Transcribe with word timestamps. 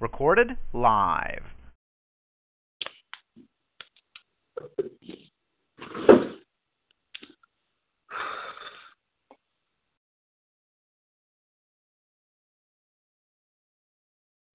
Recorded 0.00 0.48
live. 0.72 1.42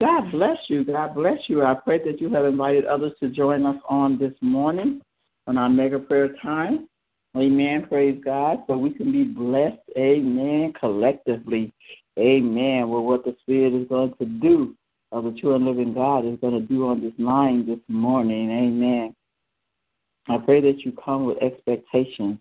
God 0.00 0.30
bless 0.32 0.58
you. 0.68 0.84
God 0.84 1.14
bless 1.14 1.38
you. 1.48 1.64
I 1.64 1.74
pray 1.74 1.98
that 2.04 2.20
you 2.20 2.28
have 2.34 2.44
invited 2.44 2.84
others 2.84 3.12
to 3.20 3.28
join 3.30 3.64
us 3.64 3.76
on 3.88 4.18
this 4.18 4.34
morning 4.42 5.00
on 5.46 5.56
our 5.56 5.68
mega 5.68 5.98
prayer 5.98 6.34
time. 6.42 6.88
Amen. 7.36 7.86
Praise 7.88 8.20
God. 8.24 8.58
So 8.66 8.76
we 8.76 8.90
can 8.90 9.10
be 9.12 9.24
blessed. 9.24 9.80
Amen. 9.96 10.72
Collectively. 10.78 11.72
Amen. 12.18 12.88
Well, 12.88 13.02
what 13.02 13.24
the 13.24 13.36
Spirit 13.42 13.74
is 13.74 13.88
going 13.88 14.14
to 14.18 14.24
do, 14.24 14.74
of 15.12 15.24
the 15.24 15.32
true 15.40 15.54
and 15.54 15.64
living 15.64 15.94
God 15.94 16.26
is 16.26 16.38
going 16.40 16.54
to 16.54 16.66
do 16.66 16.88
on 16.88 17.00
this 17.00 17.12
line 17.18 17.66
this 17.66 17.78
morning. 17.88 18.50
Amen. 18.50 19.14
I 20.28 20.38
pray 20.38 20.60
that 20.60 20.80
you 20.84 20.92
come 20.92 21.24
with 21.24 21.38
expectations. 21.42 22.38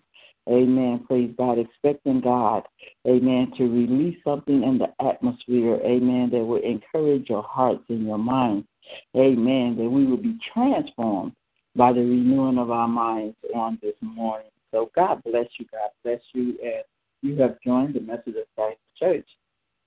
Amen. 0.50 1.06
Praise 1.08 1.34
God. 1.38 1.58
Expecting 1.58 2.22
God, 2.22 2.64
amen, 3.08 3.54
to 3.58 3.64
release 3.64 4.18
something 4.26 4.64
in 4.64 4.78
the 4.78 4.88
atmosphere, 5.06 5.80
amen, 5.86 6.32
that 6.32 6.44
will 6.44 6.62
encourage 6.62 7.30
your 7.30 7.44
hearts 7.44 7.84
and 7.90 8.06
your 8.06 8.18
minds. 8.18 8.68
Amen. 9.16 9.78
That 9.78 9.90
we 9.90 10.06
will 10.06 10.18
be 10.18 10.38
transformed 10.54 11.34
by 11.76 11.94
the 11.94 12.02
renewing 12.02 12.58
of 12.58 12.72
our 12.72 12.88
minds 12.88 13.38
on 13.56 13.80
this 13.82 13.96
morning. 14.02 14.52
So 14.72 14.92
God 14.96 15.22
bless 15.24 15.48
you. 15.58 15.66
God 15.72 15.90
bless 16.04 16.20
you. 16.34 16.58
And 16.62 16.84
you 17.22 17.42
have 17.42 17.58
joined 17.66 17.94
the 17.94 18.02
Message 18.02 18.36
of 18.36 18.46
Christ 18.56 18.80
Church 19.00 19.28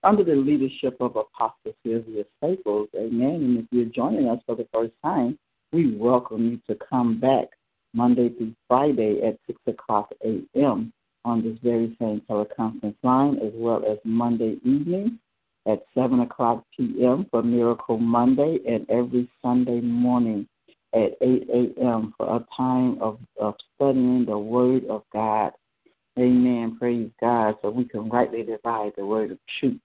under 0.06 0.22
the 0.22 0.36
leadership 0.36 0.96
of 1.00 1.16
Apostle 1.16 1.74
Sylvia 1.84 2.24
Staples. 2.38 2.88
Amen. 2.94 3.34
And 3.34 3.58
if 3.58 3.64
you're 3.72 3.86
joining 3.86 4.28
us 4.28 4.38
for 4.46 4.54
the 4.54 4.68
first 4.72 4.92
time, 5.02 5.36
we 5.72 5.96
welcome 5.96 6.48
you 6.48 6.60
to 6.68 6.80
come 6.88 7.18
back 7.18 7.48
Monday 7.92 8.28
through 8.28 8.54
Friday 8.68 9.20
at 9.26 9.36
6 9.48 9.60
o'clock 9.66 10.12
a.m. 10.24 10.92
on 11.24 11.42
this 11.42 11.58
very 11.60 11.96
same 12.00 12.22
teleconference 12.30 12.94
line, 13.02 13.38
as 13.38 13.52
well 13.54 13.82
as 13.90 13.98
Monday 14.04 14.58
evening 14.64 15.18
at 15.66 15.82
7 15.98 16.20
o'clock 16.20 16.64
p.m. 16.76 17.26
for 17.32 17.42
Miracle 17.42 17.98
Monday, 17.98 18.58
and 18.68 18.88
every 18.88 19.28
Sunday 19.42 19.80
morning 19.80 20.46
at 20.94 21.16
8 21.20 21.48
a.m. 21.52 22.14
for 22.16 22.36
a 22.36 22.46
time 22.56 23.02
of, 23.02 23.18
of 23.40 23.56
studying 23.74 24.24
the 24.24 24.38
Word 24.38 24.84
of 24.88 25.02
God. 25.12 25.50
Amen. 26.18 26.76
Praise 26.78 27.10
God. 27.20 27.56
So 27.60 27.70
we 27.70 27.84
can 27.84 28.08
rightly 28.08 28.42
divide 28.42 28.92
the 28.96 29.04
word 29.04 29.32
of 29.32 29.38
truth. 29.60 29.80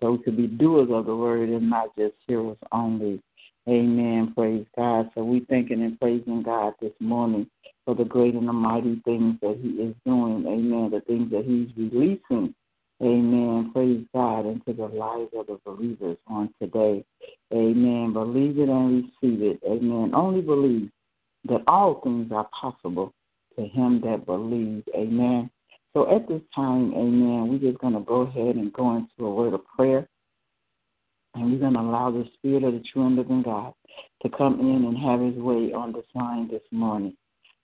So 0.00 0.12
we 0.12 0.18
can 0.18 0.36
be 0.36 0.46
doers 0.46 0.88
of 0.90 1.06
the 1.06 1.16
word 1.16 1.48
and 1.48 1.70
not 1.70 1.96
just 1.96 2.14
hearers 2.26 2.56
only. 2.72 3.22
Amen. 3.68 4.32
Praise 4.34 4.66
God. 4.76 5.10
So 5.14 5.24
we 5.24 5.40
thanking 5.48 5.82
and 5.82 5.98
praising 5.98 6.42
God 6.42 6.74
this 6.80 6.92
morning 7.00 7.48
for 7.84 7.94
the 7.94 8.04
great 8.04 8.34
and 8.34 8.48
the 8.48 8.52
mighty 8.52 9.00
things 9.04 9.36
that 9.40 9.58
He 9.62 9.68
is 9.70 9.94
doing. 10.04 10.46
Amen. 10.46 10.90
The 10.90 11.00
things 11.00 11.30
that 11.30 11.44
He's 11.44 11.68
releasing. 11.76 12.54
Amen. 13.02 13.70
Praise 13.72 14.04
God 14.14 14.46
into 14.46 14.72
the 14.72 14.86
lives 14.86 15.30
of 15.34 15.46
the 15.46 15.58
believers 15.64 16.16
on 16.26 16.52
today. 16.60 17.04
Amen. 17.52 18.12
Believe 18.12 18.58
it 18.58 18.68
and 18.68 19.04
receive 19.22 19.42
it. 19.42 19.60
Amen. 19.66 20.12
Only 20.14 20.42
believe 20.42 20.90
that 21.46 21.62
all 21.66 22.00
things 22.02 22.30
are 22.32 22.48
possible 22.58 23.12
to 23.56 23.66
him 23.66 24.00
that 24.02 24.26
believes. 24.26 24.84
Amen. 24.94 25.50
So 25.94 26.14
at 26.14 26.26
this 26.26 26.42
time, 26.54 26.92
amen, 26.92 27.48
we're 27.48 27.70
just 27.70 27.80
going 27.80 27.94
to 27.94 28.00
go 28.00 28.22
ahead 28.22 28.56
and 28.56 28.72
go 28.72 28.96
into 28.96 29.26
a 29.26 29.32
word 29.32 29.54
of 29.54 29.64
prayer. 29.76 30.08
And 31.34 31.52
we're 31.52 31.60
going 31.60 31.74
to 31.74 31.80
allow 31.80 32.10
the 32.10 32.28
Spirit 32.34 32.64
of 32.64 32.74
the 32.74 32.82
true 32.92 33.06
and 33.06 33.16
living 33.16 33.42
God 33.42 33.72
to 34.22 34.28
come 34.28 34.58
in 34.60 34.84
and 34.84 34.98
have 34.98 35.20
his 35.20 35.40
way 35.40 35.72
on 35.72 35.92
this 35.92 36.04
line 36.14 36.48
this 36.48 36.62
morning. 36.72 37.16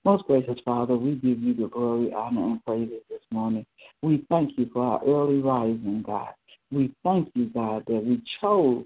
Most 0.04 0.24
gracious 0.24 0.58
Father, 0.64 0.96
we 0.96 1.16
give 1.16 1.40
you 1.40 1.54
the 1.54 1.68
glory, 1.68 2.12
honor, 2.12 2.42
and 2.42 2.64
praises 2.64 3.02
this 3.10 3.20
morning. 3.30 3.66
We 4.02 4.24
thank 4.30 4.56
you 4.56 4.70
for 4.72 4.82
our 4.82 5.04
early 5.04 5.40
rising, 5.40 6.02
God. 6.06 6.30
We 6.70 6.94
thank 7.04 7.30
you, 7.34 7.46
God, 7.46 7.84
that 7.86 8.04
we 8.04 8.22
chose 8.40 8.84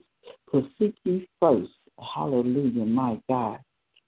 to 0.53 0.67
seek 0.79 0.95
you 1.05 1.27
first. 1.39 1.71
Hallelujah, 2.15 2.85
my 2.85 3.21
God. 3.29 3.59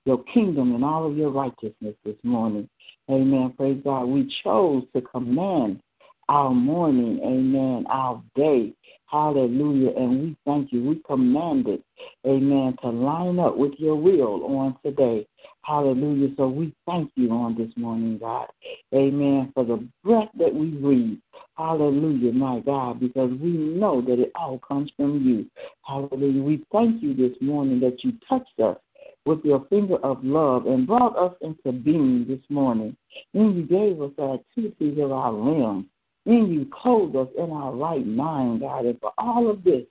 Your 0.06 0.22
kingdom 0.32 0.74
and 0.74 0.84
all 0.84 1.04
of 1.04 1.16
your 1.16 1.30
righteousness 1.30 1.96
this 2.04 2.16
morning. 2.22 2.68
Amen. 3.10 3.52
Praise 3.56 3.80
God. 3.84 4.04
We 4.04 4.32
chose 4.44 4.84
to 4.94 5.02
command 5.02 5.80
our 6.28 6.50
morning, 6.50 7.20
amen, 7.24 7.86
our 7.88 8.22
day. 8.34 8.72
Hallelujah. 9.06 9.90
And 9.96 10.22
we 10.22 10.36
thank 10.44 10.72
you. 10.72 10.82
We 10.84 11.02
command 11.06 11.68
it, 11.68 11.82
amen, 12.26 12.76
to 12.82 12.88
line 12.88 13.38
up 13.38 13.56
with 13.56 13.72
your 13.78 13.96
will 13.96 14.44
on 14.44 14.76
today. 14.84 15.26
Hallelujah. 15.62 16.28
So 16.36 16.48
we 16.48 16.72
thank 16.86 17.10
you 17.16 17.30
on 17.30 17.56
this 17.56 17.70
morning, 17.76 18.18
God. 18.18 18.46
Amen. 18.94 19.50
For 19.54 19.64
the 19.64 19.86
breath 20.04 20.28
that 20.38 20.54
we 20.54 20.68
breathe. 20.68 21.18
Hallelujah, 21.56 22.32
my 22.32 22.60
God, 22.60 23.00
because 23.00 23.30
we 23.40 23.50
know 23.50 24.02
that 24.02 24.20
it 24.20 24.30
all 24.34 24.58
comes 24.58 24.90
from 24.96 25.20
you. 25.24 25.46
Hallelujah. 25.82 26.42
We 26.42 26.64
thank 26.70 27.02
you 27.02 27.14
this 27.14 27.36
morning 27.40 27.80
that 27.80 28.04
you 28.04 28.12
touched 28.28 28.60
us 28.60 28.76
with 29.26 29.44
your 29.44 29.66
finger 29.68 29.96
of 29.96 30.24
love 30.24 30.66
and 30.66 30.86
brought 30.86 31.18
us 31.18 31.34
into 31.42 31.72
being 31.72 32.24
this 32.26 32.40
morning. 32.48 32.96
And 33.34 33.56
you 33.56 33.62
gave 33.64 34.00
us 34.00 34.12
the 34.16 34.40
activities 34.40 34.98
of 35.02 35.12
our 35.12 35.32
limbs. 35.32 35.86
And 36.24 36.52
you 36.52 36.66
clothed 36.72 37.16
us 37.16 37.28
in 37.36 37.50
our 37.50 37.74
right 37.74 38.06
mind, 38.06 38.60
God. 38.60 38.86
And 38.86 38.98
for 39.00 39.12
all 39.18 39.50
of 39.50 39.62
this, 39.62 39.84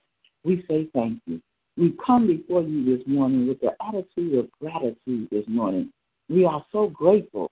we 0.44 0.66
say 0.70 0.88
thank 0.94 1.20
you. 1.26 1.42
We 1.78 1.94
come 2.06 2.28
before 2.28 2.62
you 2.62 2.98
this 2.98 3.06
morning 3.06 3.48
with 3.48 3.60
the 3.60 3.72
attitude 3.86 4.40
of 4.40 4.50
gratitude 4.62 5.28
this 5.30 5.46
morning. 5.48 5.92
We 6.30 6.46
are 6.46 6.66
so 6.72 6.88
grateful, 6.88 7.52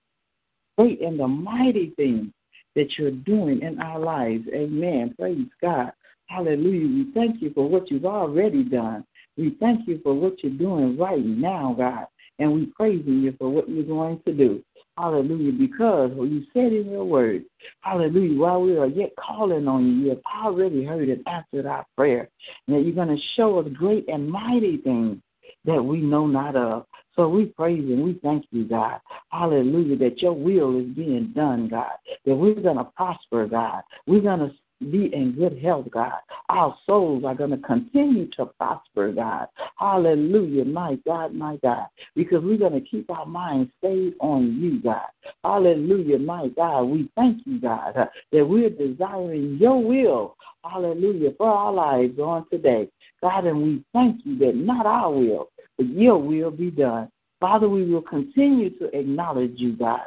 great 0.77 1.01
and 1.01 1.19
the 1.19 1.27
mighty 1.27 1.93
things 1.97 2.27
that 2.75 2.97
you're 2.97 3.11
doing 3.11 3.61
in 3.61 3.79
our 3.79 3.99
lives. 3.99 4.45
Amen. 4.53 5.13
Praise 5.19 5.47
God. 5.61 5.91
Hallelujah. 6.27 6.87
We 6.87 7.11
thank 7.13 7.41
you 7.41 7.51
for 7.53 7.67
what 7.69 7.91
you've 7.91 8.05
already 8.05 8.63
done. 8.63 9.05
We 9.37 9.55
thank 9.59 9.87
you 9.87 9.99
for 10.03 10.13
what 10.13 10.43
you're 10.43 10.53
doing 10.53 10.97
right 10.97 11.23
now, 11.23 11.75
God. 11.77 12.07
And 12.39 12.53
we 12.53 12.67
praising 12.67 13.21
you 13.21 13.35
for 13.37 13.49
what 13.49 13.69
you're 13.69 13.83
going 13.83 14.21
to 14.25 14.33
do. 14.33 14.63
Hallelujah. 14.97 15.53
Because 15.53 16.11
what 16.11 16.29
you 16.29 16.43
said 16.53 16.71
in 16.71 16.91
your 16.91 17.05
word, 17.05 17.45
hallelujah, 17.81 18.39
while 18.39 18.61
we 18.61 18.77
are 18.77 18.87
yet 18.87 19.11
calling 19.15 19.67
on 19.67 19.85
you, 19.85 19.93
you 20.03 20.09
have 20.09 20.21
already 20.43 20.83
heard 20.83 21.09
and 21.09 21.27
answered 21.27 21.65
our 21.65 21.85
prayer. 21.95 22.29
And 22.67 22.75
that 22.75 22.81
you're 22.81 22.93
going 22.93 23.15
to 23.15 23.23
show 23.35 23.59
us 23.59 23.67
great 23.73 24.07
and 24.07 24.29
mighty 24.29 24.77
things 24.77 25.17
that 25.65 25.81
we 25.81 25.99
know 25.99 26.27
not 26.27 26.55
of. 26.55 26.85
So 27.15 27.27
we 27.27 27.45
praise 27.45 27.79
and 27.79 28.03
we 28.03 28.19
thank 28.23 28.45
you, 28.51 28.65
God. 28.65 28.99
Hallelujah, 29.29 29.97
that 29.97 30.21
your 30.21 30.33
will 30.33 30.79
is 30.79 30.87
being 30.95 31.31
done, 31.35 31.69
God. 31.69 31.91
That 32.25 32.35
we're 32.35 32.55
going 32.55 32.77
to 32.77 32.85
prosper, 32.95 33.47
God. 33.47 33.83
We're 34.07 34.21
going 34.21 34.39
to 34.39 34.51
be 34.91 35.13
in 35.13 35.33
good 35.33 35.59
health, 35.59 35.87
God. 35.91 36.19
Our 36.49 36.75
souls 36.85 37.23
are 37.25 37.35
going 37.35 37.51
to 37.51 37.57
continue 37.57 38.29
to 38.37 38.45
prosper, 38.45 39.11
God. 39.11 39.47
Hallelujah, 39.77 40.65
my 40.65 40.97
God, 41.05 41.33
my 41.33 41.57
God. 41.63 41.87
Because 42.15 42.43
we're 42.43 42.57
going 42.57 42.73
to 42.73 42.81
keep 42.81 43.09
our 43.09 43.25
minds 43.25 43.71
stayed 43.79 44.13
on 44.19 44.59
you, 44.61 44.81
God. 44.81 45.07
Hallelujah, 45.43 46.19
my 46.19 46.47
God. 46.49 46.83
We 46.83 47.09
thank 47.15 47.41
you, 47.45 47.59
God, 47.59 47.97
uh, 47.97 48.05
that 48.31 48.45
we're 48.45 48.69
desiring 48.69 49.57
your 49.59 49.81
will. 49.81 50.35
Hallelujah, 50.63 51.31
for 51.37 51.49
our 51.49 51.73
lives 51.73 52.19
on 52.19 52.45
today. 52.49 52.89
God, 53.21 53.45
and 53.45 53.63
we 53.63 53.83
thank 53.93 54.21
you 54.25 54.37
that 54.39 54.55
not 54.55 54.85
our 54.85 55.11
will, 55.11 55.49
but 55.77 55.87
your 55.87 56.17
will 56.17 56.51
be 56.51 56.71
done. 56.71 57.09
Father, 57.39 57.67
we 57.67 57.89
will 57.89 58.01
continue 58.01 58.69
to 58.79 58.97
acknowledge 58.97 59.53
you, 59.55 59.73
God, 59.77 60.01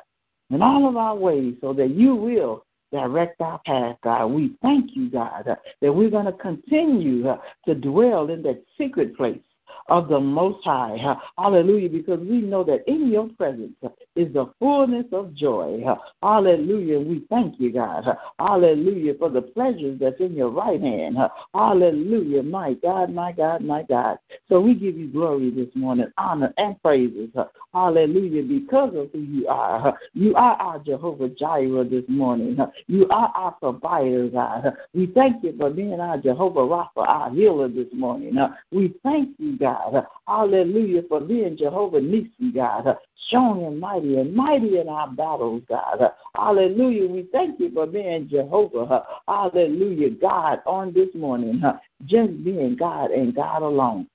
in 0.50 0.62
all 0.62 0.88
of 0.88 0.96
our 0.96 1.16
ways 1.16 1.54
so 1.60 1.72
that 1.72 1.90
you 1.90 2.14
will 2.14 2.65
direct 2.96 3.40
our 3.40 3.60
path, 3.66 3.96
God. 4.02 4.26
We 4.26 4.56
thank 4.62 4.90
you, 4.94 5.10
God, 5.10 5.44
that 5.46 5.92
we're 5.92 6.10
going 6.10 6.26
to 6.26 6.32
continue 6.32 7.28
uh, 7.28 7.38
to 7.66 7.74
dwell 7.74 8.30
in 8.30 8.42
that 8.42 8.62
secret 8.78 9.16
place 9.16 9.40
of 9.88 10.08
the 10.08 10.18
Most 10.18 10.64
High. 10.64 10.96
Hallelujah, 11.38 11.90
because 11.90 12.20
we 12.20 12.40
know 12.40 12.64
that 12.64 12.84
in 12.86 13.10
your 13.12 13.28
presence 13.36 13.74
is 14.16 14.32
the 14.32 14.50
fullness 14.58 15.06
of 15.12 15.34
joy. 15.34 15.82
Hallelujah, 16.22 16.98
we 16.98 17.24
thank 17.30 17.60
you, 17.60 17.72
God. 17.72 18.04
Hallelujah, 18.38 19.14
for 19.18 19.30
the 19.30 19.42
pleasures 19.42 19.98
that's 20.00 20.20
in 20.20 20.34
your 20.34 20.50
right 20.50 20.80
hand. 20.80 21.16
Hallelujah, 21.54 22.42
my 22.42 22.74
God, 22.74 23.12
my 23.12 23.32
God, 23.32 23.62
my 23.62 23.82
God. 23.82 24.18
So 24.48 24.60
we 24.60 24.74
give 24.74 24.96
you 24.96 25.08
glory 25.08 25.50
this 25.50 25.74
morning, 25.74 26.06
honor 26.18 26.52
and 26.56 26.80
praises. 26.82 27.30
Hallelujah, 27.72 28.42
because 28.42 28.94
of 28.96 29.10
who 29.12 29.20
you 29.20 29.46
are. 29.48 29.96
You 30.14 30.34
are 30.34 30.56
our 30.56 30.78
Jehovah 30.80 31.28
Jireh 31.28 31.84
this 31.84 32.04
morning. 32.08 32.56
You 32.86 33.06
are 33.10 33.32
our 33.34 33.52
provider, 33.52 34.28
God. 34.28 34.74
We 34.94 35.06
thank 35.14 35.44
you 35.44 35.54
for 35.58 35.70
being 35.70 36.00
our 36.00 36.18
Jehovah 36.18 36.60
Rapha, 36.60 37.06
our 37.06 37.30
healer 37.30 37.68
this 37.68 37.88
morning. 37.92 38.36
We 38.72 38.94
thank 39.02 39.30
you, 39.38 39.58
God. 39.58 39.66
God. 39.66 40.06
Hallelujah 40.26 41.02
for 41.08 41.20
being 41.20 41.56
Jehovah 41.56 42.00
Nisi, 42.00 42.52
God. 42.54 42.96
Strong 43.26 43.64
and 43.64 43.80
mighty 43.80 44.18
and 44.18 44.34
mighty 44.34 44.78
in 44.78 44.88
our 44.88 45.08
battles, 45.08 45.62
God. 45.68 45.98
Hallelujah. 46.34 47.08
We 47.08 47.28
thank 47.32 47.58
you 47.58 47.72
for 47.72 47.86
being 47.86 48.28
Jehovah. 48.30 49.04
Hallelujah, 49.26 50.10
God, 50.10 50.60
on 50.66 50.92
this 50.92 51.08
morning. 51.14 51.62
just 52.04 52.44
being 52.44 52.76
God 52.78 53.10
and 53.10 53.34
God 53.34 53.62
alone. 53.62 54.06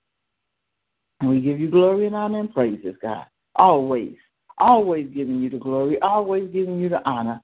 And 1.19 1.30
we 1.30 1.42
give 1.42 1.59
you 1.59 1.69
glory 1.69 2.07
and 2.07 2.15
honor 2.15 2.39
and 2.39 2.53
praises, 2.53 2.95
God. 3.01 3.25
Always, 3.56 4.15
always 4.57 5.07
giving 5.13 5.42
you 5.42 5.50
the 5.50 5.57
glory, 5.57 6.00
always 6.01 6.50
giving 6.51 6.80
you 6.80 6.89
the 6.89 7.07
honor, 7.07 7.42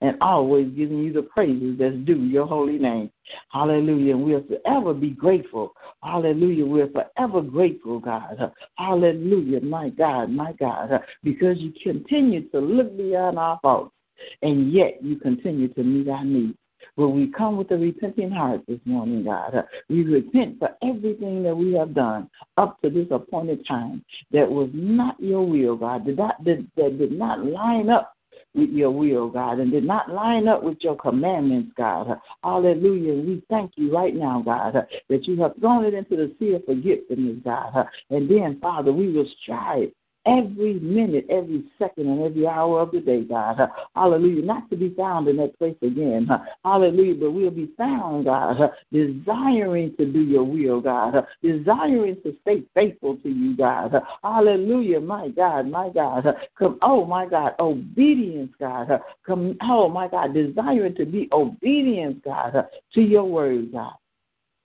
and 0.00 0.16
always 0.20 0.68
giving 0.76 0.98
you 0.98 1.12
the 1.12 1.22
praises 1.22 1.76
that's 1.78 1.96
due 2.04 2.24
your 2.24 2.46
holy 2.46 2.78
name. 2.78 3.10
Hallelujah. 3.52 4.14
And 4.14 4.24
we'll 4.24 4.44
forever 4.44 4.94
be 4.94 5.10
grateful. 5.10 5.72
Hallelujah. 6.02 6.66
We're 6.66 6.90
forever 6.90 7.42
grateful, 7.42 8.00
God. 8.00 8.52
Hallelujah. 8.76 9.60
My 9.60 9.90
God, 9.90 10.30
my 10.30 10.52
God. 10.52 10.90
Because 11.22 11.58
you 11.58 11.72
continue 11.82 12.48
to 12.50 12.58
look 12.58 12.96
beyond 12.96 13.38
our 13.38 13.58
faults, 13.62 13.94
and 14.42 14.72
yet 14.72 14.98
you 15.02 15.16
continue 15.16 15.68
to 15.68 15.82
meet 15.82 16.08
our 16.08 16.24
needs. 16.24 16.56
When 16.96 17.14
we 17.14 17.30
come 17.30 17.56
with 17.56 17.70
a 17.70 17.76
repenting 17.76 18.30
heart 18.30 18.62
this 18.66 18.80
morning, 18.84 19.24
God? 19.24 19.64
We 19.88 20.02
repent 20.02 20.58
for 20.58 20.70
everything 20.82 21.42
that 21.44 21.54
we 21.54 21.72
have 21.74 21.94
done 21.94 22.28
up 22.56 22.80
to 22.82 22.90
this 22.90 23.06
appointed 23.10 23.66
time 23.66 24.04
that 24.32 24.50
was 24.50 24.70
not 24.72 25.18
your 25.20 25.46
will, 25.46 25.76
God, 25.76 26.04
that, 26.06 26.16
that, 26.44 26.98
did 26.98 27.12
not 27.12 27.44
line 27.44 27.88
up 27.88 28.14
your 28.54 28.90
will, 28.90 29.28
God, 29.28 29.58
and 29.60 29.70
did 29.70 29.84
not 29.84 30.10
line 30.10 30.48
up 30.48 30.62
with 30.62 30.78
your 30.80 30.96
commandments, 30.96 31.72
God. 31.76 32.20
Hallelujah. 32.42 33.14
We 33.14 33.42
thank 33.48 33.72
you 33.76 33.94
right 33.94 34.14
now, 34.14 34.42
God, 34.44 34.86
that 35.08 35.26
you 35.26 35.40
have 35.42 35.52
thrown 35.60 35.84
it 35.84 35.94
into 35.94 36.16
the 36.16 36.34
sea 36.38 36.54
of 36.54 36.64
forgetfulness, 36.64 37.38
God. 37.44 37.86
And 38.10 38.28
then, 38.28 38.58
Father, 38.60 38.92
we 38.92 39.12
will 39.12 39.28
strive 39.42 39.90
every 40.26 40.74
minute, 40.80 41.26
every 41.30 41.64
second, 41.78 42.08
and 42.08 42.22
every 42.22 42.46
hour 42.46 42.80
of 42.80 42.92
the 42.92 43.00
day, 43.00 43.22
God. 43.22 43.58
Hallelujah. 43.94 44.42
Not 44.42 44.68
to 44.70 44.76
be 44.76 44.94
found 44.94 45.28
in 45.28 45.36
that 45.38 45.58
place 45.58 45.76
again. 45.82 46.28
Hallelujah. 46.64 47.14
But 47.14 47.30
we'll 47.32 47.50
be 47.50 47.70
found, 47.76 48.26
God, 48.26 48.70
desiring 48.92 49.94
to 49.96 50.06
do 50.06 50.20
your 50.20 50.44
will, 50.44 50.80
God. 50.80 51.26
Desiring 51.42 52.16
to 52.22 52.36
stay 52.42 52.62
faithful 52.74 53.16
to 53.16 53.28
you, 53.28 53.56
God. 53.56 53.94
Hallelujah. 54.22 55.00
My 55.00 55.28
God, 55.28 55.70
my 55.70 55.88
God. 55.88 56.26
Come, 56.58 56.78
oh, 56.82 57.04
my 57.06 57.26
God. 57.26 57.54
Obedience, 57.58 58.52
God. 58.58 59.00
Come, 59.26 59.56
oh, 59.62 59.88
my 59.88 60.08
God. 60.08 60.34
Desiring 60.34 60.94
to 60.96 61.06
be 61.06 61.28
obedience, 61.32 62.20
God, 62.24 62.66
to 62.94 63.00
your 63.00 63.24
word, 63.24 63.72
God. 63.72 63.94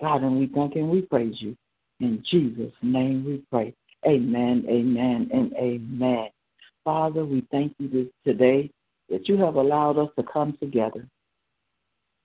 God, 0.02 0.24
and 0.24 0.38
we 0.38 0.48
thank 0.48 0.76
and 0.76 0.90
we 0.90 1.02
praise 1.02 1.36
you. 1.40 1.56
In 2.02 2.22
Jesus' 2.30 2.74
name 2.82 3.24
we 3.24 3.42
pray. 3.50 3.74
Amen, 4.08 4.66
amen, 4.70 5.30
and 5.34 5.54
amen. 5.56 6.30
Father, 6.84 7.26
we 7.26 7.46
thank 7.50 7.74
you 7.80 7.88
this, 7.90 8.08
today 8.24 8.70
that 9.10 9.28
you 9.28 9.38
have 9.38 9.56
allowed 9.56 9.98
us 9.98 10.10
to 10.18 10.24
come 10.24 10.56
together. 10.60 11.08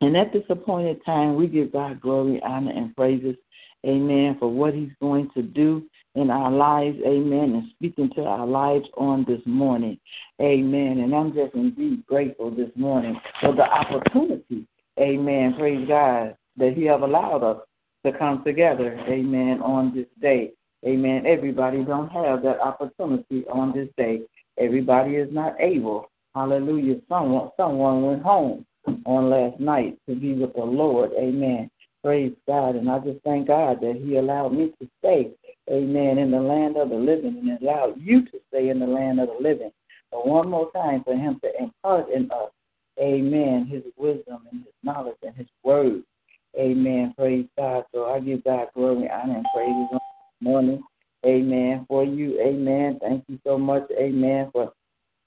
And 0.02 0.16
at 0.16 0.32
this 0.32 0.44
appointed 0.48 1.04
time, 1.04 1.36
we 1.36 1.46
give 1.46 1.72
God 1.72 2.00
glory, 2.00 2.40
honor, 2.42 2.72
and 2.72 2.94
praises, 2.96 3.36
amen, 3.86 4.36
for 4.38 4.50
what 4.50 4.74
he's 4.74 4.92
going 5.00 5.30
to 5.34 5.42
do 5.42 5.84
in 6.14 6.30
our 6.30 6.50
lives, 6.50 6.98
amen, 7.06 7.54
and 7.54 7.70
speaking 7.76 8.10
to 8.16 8.24
our 8.24 8.46
lives 8.46 8.86
on 8.96 9.24
this 9.26 9.40
morning, 9.46 9.98
amen. 10.40 10.98
And 10.98 11.14
I'm 11.14 11.32
just 11.32 11.54
indeed 11.54 12.04
grateful 12.06 12.50
this 12.50 12.70
morning 12.76 13.18
for 13.40 13.54
the 13.54 13.62
opportunity, 13.62 14.66
amen, 14.98 15.54
praise 15.58 15.86
God, 15.86 16.36
that 16.56 16.74
he 16.74 16.84
have 16.84 17.02
allowed 17.02 17.42
us 17.42 17.58
to 18.04 18.12
come 18.12 18.42
together, 18.44 18.98
amen, 19.08 19.60
on 19.62 19.94
this 19.94 20.06
day. 20.20 20.52
Amen. 20.86 21.26
Everybody 21.26 21.84
don't 21.84 22.10
have 22.10 22.42
that 22.42 22.60
opportunity 22.60 23.44
on 23.52 23.72
this 23.72 23.88
day. 23.96 24.22
Everybody 24.58 25.16
is 25.16 25.28
not 25.32 25.54
able. 25.60 26.10
Hallelujah. 26.34 26.96
Someone 27.08 27.50
someone 27.56 28.02
went 28.02 28.22
home 28.22 28.64
on 29.04 29.30
last 29.30 29.60
night 29.60 29.98
to 30.08 30.14
be 30.14 30.32
with 30.32 30.54
the 30.54 30.64
Lord. 30.64 31.10
Amen. 31.18 31.70
Praise 32.02 32.32
God. 32.46 32.76
And 32.76 32.90
I 32.90 32.98
just 33.00 33.22
thank 33.24 33.48
God 33.48 33.80
that 33.80 34.00
He 34.02 34.16
allowed 34.16 34.54
me 34.54 34.72
to 34.80 34.88
stay, 35.00 35.32
amen, 35.70 36.18
in 36.18 36.30
the 36.30 36.40
land 36.40 36.76
of 36.76 36.88
the 36.88 36.96
living 36.96 37.36
and 37.38 37.60
allowed 37.60 38.00
you 38.00 38.24
to 38.26 38.40
stay 38.48 38.70
in 38.70 38.78
the 38.78 38.86
land 38.86 39.20
of 39.20 39.28
the 39.28 39.36
living. 39.40 39.72
But 40.10 40.26
one 40.26 40.48
more 40.48 40.70
time 40.72 41.04
for 41.04 41.14
Him 41.14 41.38
to 41.42 41.62
impart 41.62 42.08
in 42.10 42.30
us, 42.30 42.50
amen, 42.98 43.66
His 43.66 43.82
wisdom 43.98 44.46
and 44.50 44.62
His 44.64 44.74
knowledge 44.82 45.18
and 45.22 45.36
His 45.36 45.48
word. 45.62 46.02
Amen. 46.58 47.12
Praise 47.16 47.46
God. 47.58 47.84
So 47.94 48.06
I 48.06 48.20
give 48.20 48.44
God 48.44 48.68
glory, 48.74 49.08
honor, 49.10 49.36
and 49.36 49.46
praise 49.54 50.00
morning. 50.40 50.82
Amen. 51.24 51.84
For 51.88 52.04
you. 52.04 52.40
Amen. 52.40 52.98
Thank 53.00 53.24
you 53.28 53.38
so 53.46 53.58
much. 53.58 53.84
Amen. 53.98 54.50
For 54.52 54.72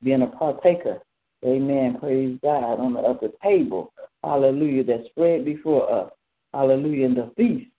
being 0.04 0.22
a 0.22 0.28
partaker. 0.28 1.00
Amen. 1.46 1.98
Praise 2.00 2.38
God. 2.42 2.80
On 2.80 2.94
the 2.94 3.00
upper 3.00 3.30
table. 3.44 3.94
Hallelujah. 4.24 4.84
That's 4.84 5.06
spread 5.10 5.46
before 5.46 5.92
us. 5.92 6.12
Hallelujah. 6.54 7.06
And 7.08 7.18
the 7.18 7.32
feast 7.36 7.70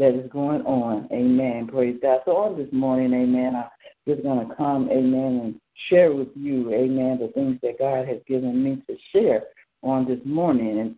that 0.00 0.14
is 0.14 0.28
going 0.32 0.62
on. 0.62 1.06
Amen. 1.12 1.68
Praise 1.68 1.98
God. 2.02 2.20
So 2.24 2.32
on 2.38 2.56
this 2.56 2.72
morning, 2.72 3.12
amen, 3.12 3.54
I'm 3.54 3.68
just 4.08 4.22
going 4.22 4.48
to 4.48 4.54
come, 4.54 4.88
amen, 4.90 5.40
and 5.44 5.60
share 5.90 6.12
with 6.12 6.28
you, 6.34 6.72
amen, 6.72 7.18
the 7.20 7.28
things 7.34 7.58
that 7.62 7.78
God 7.78 8.08
has 8.08 8.16
given 8.26 8.64
me 8.64 8.82
to 8.88 8.96
share 9.12 9.44
on 9.82 10.06
this 10.06 10.18
morning. 10.24 10.80
And 10.80 10.94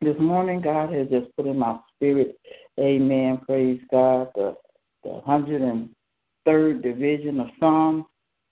this 0.00 0.16
morning, 0.18 0.62
God 0.62 0.94
has 0.94 1.08
just 1.08 1.26
put 1.36 1.46
in 1.46 1.58
my 1.58 1.78
spirit, 1.94 2.38
amen, 2.80 3.42
praise 3.46 3.80
God, 3.90 4.28
the 4.34 4.56
the 5.04 5.20
103rd 5.26 6.82
division 6.82 7.40
of 7.40 7.48
Psalms. 7.60 8.04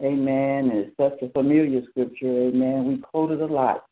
Amen. 0.02 0.70
It's 0.72 0.96
such 0.96 1.20
a 1.22 1.32
familiar 1.32 1.82
scripture. 1.90 2.48
Amen. 2.48 2.86
We 2.86 2.98
quote 2.98 3.30
it 3.30 3.40
a 3.40 3.46
lot. 3.46 3.84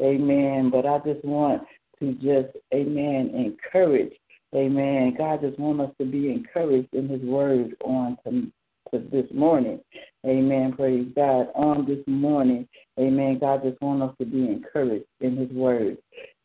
Amen. 0.00 0.70
But 0.70 0.86
I 0.86 0.98
just 0.98 1.24
want 1.24 1.62
to 2.00 2.12
just, 2.14 2.56
amen, 2.74 3.30
encourage. 3.34 4.12
Amen. 4.54 5.14
God 5.18 5.40
just 5.40 5.58
wants 5.58 5.82
us 5.82 5.96
to 5.98 6.06
be 6.06 6.30
encouraged 6.30 6.94
in 6.94 7.08
His 7.08 7.22
word 7.22 7.76
on 7.84 8.16
to, 8.24 8.50
to 8.92 9.08
this 9.10 9.26
morning. 9.34 9.80
Amen. 10.24 10.72
Praise 10.72 11.08
God. 11.16 11.48
On 11.54 11.84
this 11.86 12.02
morning, 12.06 12.68
amen. 12.98 13.38
God 13.40 13.62
just 13.64 13.80
wants 13.80 14.12
us 14.12 14.16
to 14.18 14.24
be 14.24 14.46
encouraged 14.46 15.06
in 15.20 15.36
His 15.36 15.50
word. 15.50 15.98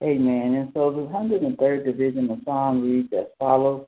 Amen. 0.04 0.56
And 0.56 0.72
so 0.74 0.92
the 0.92 1.02
103rd 1.02 1.86
division 1.86 2.30
of 2.32 2.40
Psalm 2.44 2.82
reads 2.82 3.14
as 3.14 3.28
follows 3.40 3.86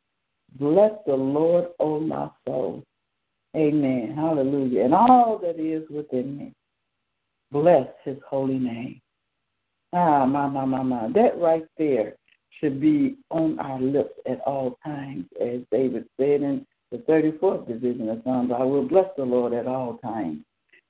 Bless 0.60 0.92
the 1.08 1.16
Lord, 1.16 1.70
O 1.80 2.00
my 2.00 2.30
soul. 2.46 2.84
Amen. 3.56 4.14
Hallelujah. 4.16 4.84
And 4.84 4.94
all 4.94 5.40
that 5.40 5.60
is 5.60 5.84
within 5.90 6.38
me. 6.38 6.54
Bless 7.52 7.88
his 8.04 8.18
holy 8.28 8.60
name. 8.60 9.00
Ah, 9.94 10.26
my, 10.26 10.48
my, 10.48 10.66
my, 10.66 10.82
my. 10.82 11.08
That 11.14 11.38
right 11.38 11.66
there 11.78 12.16
should 12.60 12.80
be 12.82 13.18
on 13.30 13.60
our 13.60 13.80
lips 13.80 14.14
at 14.28 14.42
all 14.42 14.78
times. 14.84 15.26
As 15.40 15.62
David 15.72 16.06
said 16.20 16.42
in 16.42 16.66
the 16.92 16.98
34th 17.00 17.68
division 17.68 18.10
of 18.10 18.22
Psalms, 18.24 18.52
I 18.56 18.64
will 18.64 18.88
bless 18.88 19.08
the 19.18 19.24
Lord 19.24 19.54
at 19.54 19.68
all 19.68 19.98
times. 19.98 20.42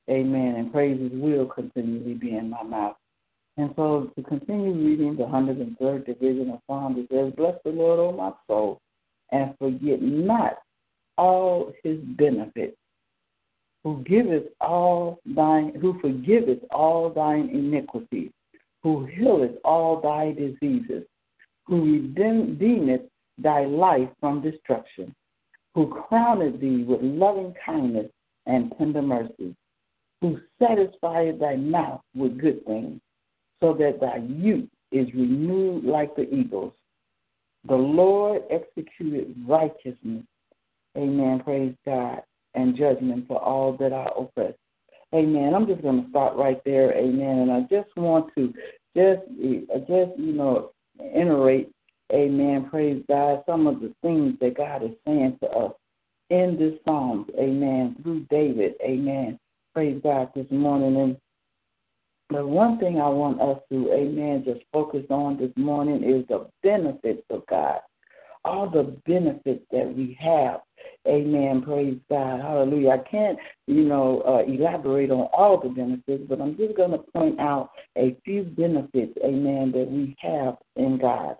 Amen. 0.09 0.55
And 0.55 0.71
praises 0.71 1.11
will 1.13 1.45
continually 1.45 2.13
be 2.13 2.35
in 2.35 2.49
my 2.49 2.63
mouth. 2.63 2.95
And 3.55 3.71
so 3.75 4.11
to 4.15 4.23
continue 4.23 4.73
reading 4.73 5.15
the 5.15 5.23
103rd 5.23 6.05
division 6.05 6.49
of 6.49 6.59
Psalms, 6.67 6.97
it 6.97 7.07
says, 7.13 7.33
Bless 7.37 7.55
the 7.63 7.71
Lord, 7.71 7.99
O 7.99 8.11
my 8.11 8.31
soul 8.47 8.81
and 9.33 9.53
forget 9.57 10.01
not 10.01 10.59
all 11.17 11.73
his 11.83 11.99
benefits, 11.99 12.77
who 13.83 14.01
giveth 14.03 14.43
all 14.61 15.19
thine 15.25 15.73
who 15.81 15.99
forgiveth 15.99 16.59
all 16.71 17.09
thine 17.09 17.49
iniquities, 17.49 18.31
who 18.83 19.05
healeth 19.05 19.55
all 19.65 19.99
thy 19.99 20.31
diseases, 20.31 21.03
who 21.65 21.83
redeemeth 21.83 23.01
thy 23.37 23.65
life 23.65 24.09
from 24.19 24.41
destruction, 24.41 25.13
who 25.73 25.87
crowneth 25.87 26.59
thee 26.61 26.83
with 26.83 27.01
loving 27.01 27.53
kindness 27.65 28.09
and 28.45 28.71
tender 28.77 29.01
mercies, 29.01 29.55
who 30.21 30.39
satisfieth 30.61 31.39
thy 31.39 31.55
mouth 31.55 32.01
with 32.15 32.39
good 32.39 32.63
things, 32.65 33.01
so 33.61 33.73
that 33.73 33.99
thy 33.99 34.17
youth 34.17 34.69
is 34.91 35.07
renewed 35.15 35.83
like 35.83 36.15
the 36.15 36.31
eagles. 36.33 36.73
The 37.67 37.75
Lord 37.75 38.43
executed 38.49 39.35
righteousness. 39.47 40.23
Amen. 40.97 41.41
Praise 41.43 41.75
God. 41.85 42.21
And 42.55 42.77
judgment 42.77 43.27
for 43.27 43.41
all 43.41 43.75
that 43.77 43.93
are 43.93 44.13
oppressed. 44.17 44.57
Amen. 45.13 45.53
I'm 45.55 45.67
just 45.67 45.81
going 45.81 46.03
to 46.03 46.09
stop 46.09 46.35
right 46.35 46.61
there. 46.65 46.95
Amen. 46.95 47.39
And 47.39 47.51
I 47.51 47.61
just 47.61 47.95
want 47.95 48.33
to 48.35 48.53
just, 48.95 49.21
just 49.87 50.19
you 50.19 50.33
know, 50.33 50.71
iterate. 50.99 51.71
Amen. 52.11 52.67
Praise 52.69 53.03
God. 53.07 53.43
Some 53.47 53.65
of 53.65 53.79
the 53.79 53.93
things 54.01 54.35
that 54.39 54.57
God 54.57 54.83
is 54.83 54.91
saying 55.05 55.37
to 55.41 55.49
us 55.49 55.73
in 56.29 56.57
this 56.59 56.73
Psalms. 56.85 57.27
Amen. 57.39 57.95
Through 58.03 58.25
David. 58.29 58.73
Amen. 58.83 59.39
Praise 59.73 59.99
God 60.03 60.29
this 60.35 60.45
morning. 60.51 60.95
And 60.97 61.17
the 62.29 62.45
one 62.45 62.79
thing 62.79 62.99
I 62.99 63.09
want 63.09 63.41
us 63.41 63.59
to, 63.71 63.91
amen, 63.93 64.43
just 64.45 64.61
focus 64.71 65.05
on 65.09 65.37
this 65.37 65.51
morning 65.55 66.03
is 66.03 66.25
the 66.27 66.47
benefits 66.63 67.23
of 67.29 67.45
God. 67.47 67.79
All 68.45 68.69
the 68.69 68.97
benefits 69.05 69.63
that 69.71 69.93
we 69.95 70.17
have. 70.19 70.61
Amen. 71.07 71.61
Praise 71.61 71.97
God. 72.09 72.41
Hallelujah. 72.41 72.89
I 72.89 73.09
can't, 73.09 73.37
you 73.67 73.83
know, 73.83 74.21
uh, 74.21 74.51
elaborate 74.51 75.11
on 75.11 75.29
all 75.33 75.61
the 75.61 75.69
benefits, 75.69 76.23
but 76.27 76.41
I'm 76.41 76.57
just 76.57 76.75
going 76.75 76.91
to 76.91 76.97
point 76.97 77.39
out 77.39 77.69
a 77.97 78.17
few 78.25 78.43
benefits, 78.43 79.17
amen, 79.23 79.71
that 79.73 79.89
we 79.89 80.15
have 80.19 80.57
in 80.75 80.97
God. 80.97 81.37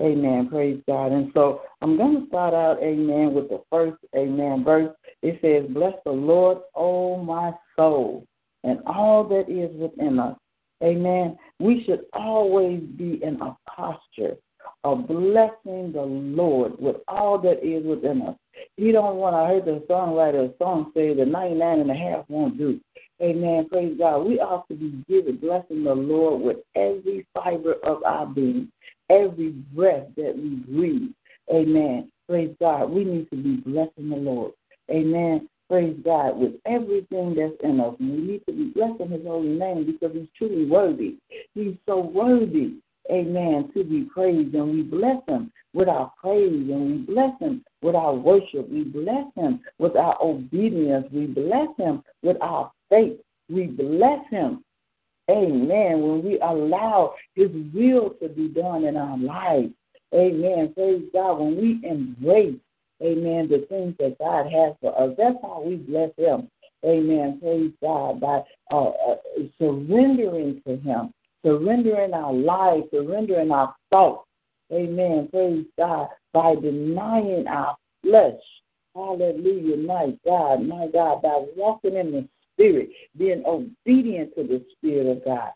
Amen. 0.00 0.48
Praise 0.48 0.80
God. 0.86 1.12
And 1.12 1.30
so 1.34 1.62
I'm 1.82 1.96
going 1.96 2.20
to 2.22 2.26
start 2.28 2.54
out, 2.54 2.82
amen, 2.82 3.34
with 3.34 3.48
the 3.48 3.62
first, 3.70 3.96
amen, 4.16 4.62
verse. 4.64 4.94
It 5.22 5.38
says, 5.42 5.68
Bless 5.74 5.94
the 6.04 6.12
Lord, 6.12 6.58
O 6.74 7.16
my 7.16 7.52
soul, 7.76 8.24
and 8.64 8.80
all 8.86 9.24
that 9.24 9.48
is 9.48 9.74
within 9.78 10.18
us. 10.18 10.36
Amen. 10.82 11.36
We 11.58 11.82
should 11.84 12.02
always 12.12 12.80
be 12.80 13.20
in 13.22 13.40
a 13.40 13.56
posture 13.68 14.36
of 14.84 15.08
blessing 15.08 15.92
the 15.92 16.02
Lord 16.02 16.78
with 16.78 16.96
all 17.08 17.38
that 17.38 17.64
is 17.66 17.84
within 17.84 18.22
us. 18.22 18.36
You 18.76 18.92
don't 18.92 19.16
want, 19.16 19.34
I 19.34 19.48
heard 19.48 19.64
the 19.64 19.84
songwriter 19.90 20.52
a 20.52 20.58
song 20.58 20.92
say 20.94 21.14
the 21.14 21.24
99 21.24 21.80
and 21.80 21.90
a 21.90 21.94
half 21.94 22.24
won't 22.28 22.58
do. 22.58 22.80
Amen. 23.20 23.68
Praise 23.68 23.96
God. 23.98 24.18
We 24.20 24.38
ought 24.38 24.68
to 24.68 24.74
be 24.74 25.02
giving, 25.08 25.36
blessing 25.36 25.82
the 25.82 25.94
Lord 25.94 26.40
with 26.42 26.58
every 26.76 27.26
fiber 27.34 27.74
of 27.82 28.04
our 28.04 28.26
being 28.26 28.70
every 29.10 29.50
breath 29.74 30.06
that 30.16 30.34
we 30.36 30.56
breathe. 30.72 31.10
Amen. 31.52 32.10
Praise 32.28 32.54
God. 32.60 32.90
We 32.90 33.04
need 33.04 33.30
to 33.30 33.36
be 33.36 33.56
blessing 33.56 34.10
the 34.10 34.16
Lord. 34.16 34.52
Amen. 34.90 35.48
Praise 35.68 35.96
God 36.04 36.38
with 36.38 36.52
everything 36.66 37.34
that's 37.34 37.52
in 37.62 37.80
us. 37.80 37.94
And 38.00 38.12
we 38.12 38.18
need 38.18 38.46
to 38.46 38.52
be 38.52 38.70
blessing 38.74 39.10
his 39.10 39.26
holy 39.26 39.48
name 39.48 39.86
because 39.86 40.16
he's 40.16 40.28
truly 40.36 40.64
worthy. 40.64 41.16
He's 41.54 41.76
so 41.86 42.00
worthy. 42.00 42.76
Amen. 43.10 43.70
To 43.74 43.84
be 43.84 44.04
praised. 44.12 44.54
And 44.54 44.72
we 44.72 44.82
bless 44.82 45.22
him 45.28 45.52
with 45.74 45.88
our 45.88 46.12
praise 46.20 46.70
and 46.70 46.86
we 46.86 47.14
bless 47.14 47.38
him 47.38 47.64
with 47.82 47.94
our 47.94 48.14
worship. 48.14 48.68
We 48.70 48.84
bless 48.84 49.26
him 49.34 49.60
with 49.78 49.96
our 49.96 50.16
obedience. 50.22 51.06
We 51.12 51.26
bless 51.26 51.68
him 51.76 52.02
with 52.22 52.38
our 52.40 52.72
faith. 52.88 53.18
We 53.50 53.66
bless 53.66 54.20
him 54.30 54.64
Amen. 55.30 56.00
When 56.00 56.24
we 56.24 56.40
allow 56.40 57.14
His 57.34 57.50
will 57.74 58.10
to 58.22 58.28
be 58.28 58.48
done 58.48 58.84
in 58.84 58.96
our 58.96 59.18
lives. 59.18 59.72
Amen. 60.14 60.72
Praise 60.74 61.04
God. 61.12 61.38
When 61.38 61.56
we 61.56 61.86
embrace, 61.88 62.56
amen, 63.02 63.48
the 63.48 63.66
things 63.68 63.94
that 63.98 64.18
God 64.18 64.46
has 64.50 64.74
for 64.80 65.00
us, 65.00 65.14
that's 65.16 65.36
how 65.42 65.62
we 65.64 65.76
bless 65.76 66.10
Him. 66.16 66.48
Amen. 66.84 67.38
Praise 67.40 67.72
God. 67.82 68.20
By 68.20 68.42
uh, 68.70 68.90
uh, 68.90 69.16
surrendering 69.58 70.62
to 70.66 70.76
Him, 70.76 71.12
surrendering 71.44 72.14
our 72.14 72.32
lives, 72.32 72.86
surrendering 72.92 73.50
our 73.50 73.74
thoughts. 73.90 74.28
Amen. 74.72 75.28
Praise 75.30 75.64
God. 75.76 76.08
By 76.32 76.54
denying 76.54 77.46
our 77.48 77.76
flesh. 78.02 78.40
Hallelujah. 78.94 79.76
My 79.78 80.12
God. 80.24 80.62
My 80.62 80.88
God. 80.92 81.22
By 81.22 81.44
walking 81.56 81.96
in 81.96 82.12
the 82.12 82.28
Spirit, 82.54 82.90
being 83.16 83.42
obedient 83.46 84.34
to 84.36 84.42
the 84.42 84.64
Spirit 84.76 85.06
of 85.16 85.24
God. 85.24 85.50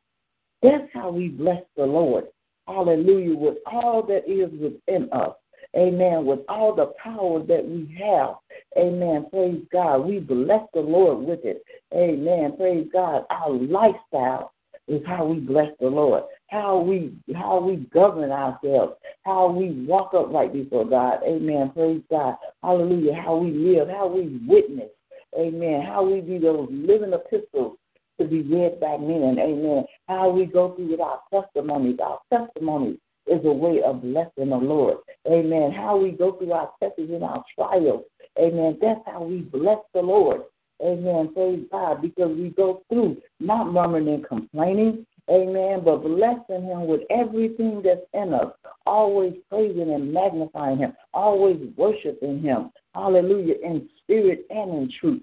That's 0.63 0.89
how 0.95 1.11
we 1.11 1.29
bless 1.29 1.63
the 1.77 1.85
Lord. 1.85 2.27
Hallelujah. 2.67 3.37
With 3.37 3.59
all 3.67 4.03
that 4.05 4.29
is 4.29 4.51
within 4.61 5.13
us. 5.13 5.35
Amen. 5.77 6.27
With 6.27 6.41
all 6.49 6.75
the 6.75 6.93
power 7.03 7.43
that 7.45 7.67
we 7.67 7.97
have. 8.03 8.35
Amen. 8.77 9.27
Praise 9.31 9.63
God. 9.73 9.99
We 9.99 10.19
bless 10.19 10.63
the 10.75 10.81
Lord 10.81 11.27
with 11.27 11.45
it. 11.45 11.65
Amen. 11.95 12.57
Praise 12.57 12.89
God. 12.93 13.25
Our 13.31 13.53
lifestyle 13.53 14.53
is 14.89 15.01
how 15.07 15.27
we 15.27 15.41
bless 15.41 15.69
the 15.81 15.87
Lord. 15.87 16.25
How 16.49 16.79
we 16.79 17.15
how 17.35 17.61
we 17.61 17.77
govern 17.95 18.31
ourselves, 18.31 18.95
how 19.25 19.51
we 19.51 19.87
walk 19.87 20.13
upright 20.13 20.53
before 20.53 20.85
God. 20.85 21.21
Amen. 21.27 21.71
Praise 21.75 22.03
God. 22.11 22.37
Hallelujah. 22.63 23.15
How 23.15 23.37
we 23.37 23.51
live, 23.51 23.89
how 23.89 24.09
we 24.09 24.41
witness. 24.47 24.91
Amen. 25.39 25.83
How 25.83 26.05
we 26.05 26.21
be 26.21 26.39
those 26.39 26.69
living 26.71 27.15
epistles 27.15 27.79
to 28.21 28.27
be 28.27 28.43
read 28.43 28.79
by 28.79 28.99
men. 28.99 29.39
Amen. 29.39 29.85
How 30.09 30.29
we 30.29 30.45
go 30.45 30.75
through 30.75 30.91
with 30.91 31.01
our 31.01 31.21
testimonies. 31.33 31.99
Our 32.03 32.19
testimonies 32.31 32.99
is 33.27 33.45
a 33.45 33.53
way 33.53 33.83
of 33.83 34.03
blessing 34.03 34.51
the 34.51 34.57
Lord. 34.57 34.99
Amen. 35.27 35.73
How 35.73 35.97
we 35.97 36.11
go 36.11 36.33
through 36.33 36.53
our 36.53 36.71
tests 36.81 36.99
and 36.99 37.23
our 37.23 37.45
trials. 37.55 38.05
Amen. 38.39 38.79
That's 38.81 39.01
how 39.07 39.23
we 39.23 39.39
bless 39.39 39.79
the 39.95 40.01
Lord. 40.01 40.43
Amen. 40.83 41.33
Praise 41.35 41.65
God. 41.71 42.03
Because 42.03 42.37
we 42.37 42.51
go 42.51 42.83
through 42.89 43.19
not 43.41 43.73
murmuring 43.73 44.09
and 44.09 44.27
complaining. 44.27 45.07
Amen. 45.31 45.83
But 45.85 45.99
blessing 45.99 46.65
Him 46.65 46.87
with 46.87 47.03
everything 47.11 47.83
that's 47.85 48.01
in 48.15 48.35
us. 48.35 48.53
Always 48.87 49.35
praising 49.49 49.93
and 49.93 50.13
magnifying 50.13 50.79
Him. 50.79 50.95
Always 51.15 51.61
worshiping 51.77 52.41
Him. 52.41 52.71
Hallelujah. 52.95 53.55
In 53.63 53.89
spirit 54.03 54.47
and 54.51 54.71
in 54.71 54.91
truth. 55.01 55.23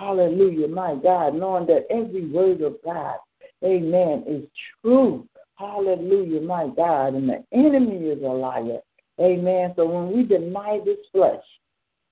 Hallelujah, 0.00 0.66
my 0.66 0.94
God, 0.94 1.34
knowing 1.34 1.66
that 1.66 1.84
every 1.90 2.24
word 2.26 2.62
of 2.62 2.76
God, 2.82 3.16
amen, 3.62 4.24
is 4.26 4.44
true. 4.80 5.28
Hallelujah, 5.60 6.40
my 6.40 6.68
God. 6.74 7.14
And 7.14 7.28
the 7.28 7.44
enemy 7.52 8.06
is 8.06 8.22
a 8.22 8.26
liar. 8.26 8.78
Amen. 9.20 9.74
So 9.76 9.84
when 9.84 10.16
we 10.16 10.24
deny 10.24 10.80
this 10.84 10.96
flesh, 11.12 11.44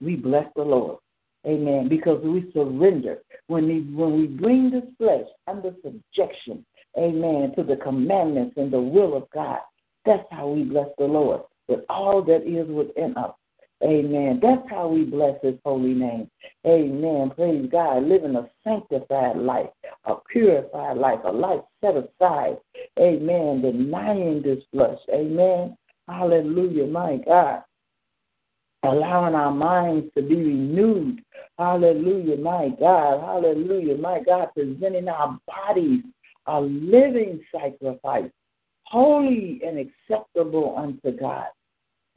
we 0.02 0.16
bless 0.16 0.44
the 0.54 0.62
Lord. 0.62 0.98
Amen. 1.46 1.88
Because 1.88 2.22
we 2.22 2.50
surrender. 2.52 3.22
When 3.46 3.66
we, 3.66 3.80
when 3.96 4.18
we 4.18 4.26
bring 4.26 4.70
this 4.70 4.84
flesh 4.98 5.26
under 5.46 5.74
subjection, 5.82 6.66
amen, 6.98 7.54
to 7.56 7.62
the 7.64 7.76
commandments 7.76 8.54
and 8.58 8.70
the 8.70 8.80
will 8.80 9.16
of 9.16 9.30
God, 9.30 9.60
that's 10.04 10.26
how 10.30 10.48
we 10.48 10.64
bless 10.64 10.88
the 10.98 11.04
Lord 11.04 11.40
with 11.68 11.80
all 11.88 12.22
that 12.24 12.42
is 12.46 12.68
within 12.68 13.16
us. 13.16 13.32
Amen. 13.82 14.40
That's 14.42 14.68
how 14.68 14.88
we 14.88 15.04
bless 15.04 15.40
his 15.42 15.54
holy 15.64 15.94
name. 15.94 16.28
Amen. 16.66 17.30
Praise 17.34 17.68
God. 17.70 18.04
Living 18.04 18.34
a 18.34 18.48
sanctified 18.64 19.36
life, 19.36 19.70
a 20.04 20.14
purified 20.30 20.96
life, 20.96 21.20
a 21.24 21.30
life 21.30 21.60
set 21.80 21.94
aside. 21.96 22.58
Amen. 22.98 23.62
Denying 23.62 24.42
this 24.42 24.62
flesh. 24.72 24.98
Amen. 25.12 25.76
Hallelujah. 26.08 26.86
My 26.86 27.18
God. 27.24 27.62
Allowing 28.82 29.34
our 29.34 29.52
minds 29.52 30.06
to 30.16 30.22
be 30.22 30.36
renewed. 30.36 31.22
Hallelujah. 31.58 32.36
My 32.36 32.70
God. 32.80 33.20
Hallelujah. 33.20 33.96
My 33.96 34.20
God. 34.26 34.48
Presenting 34.54 35.08
our 35.08 35.38
bodies 35.46 36.02
a 36.48 36.60
living 36.60 37.40
sacrifice, 37.54 38.30
holy 38.84 39.60
and 39.64 39.78
acceptable 39.78 40.74
unto 40.76 41.16
God 41.16 41.46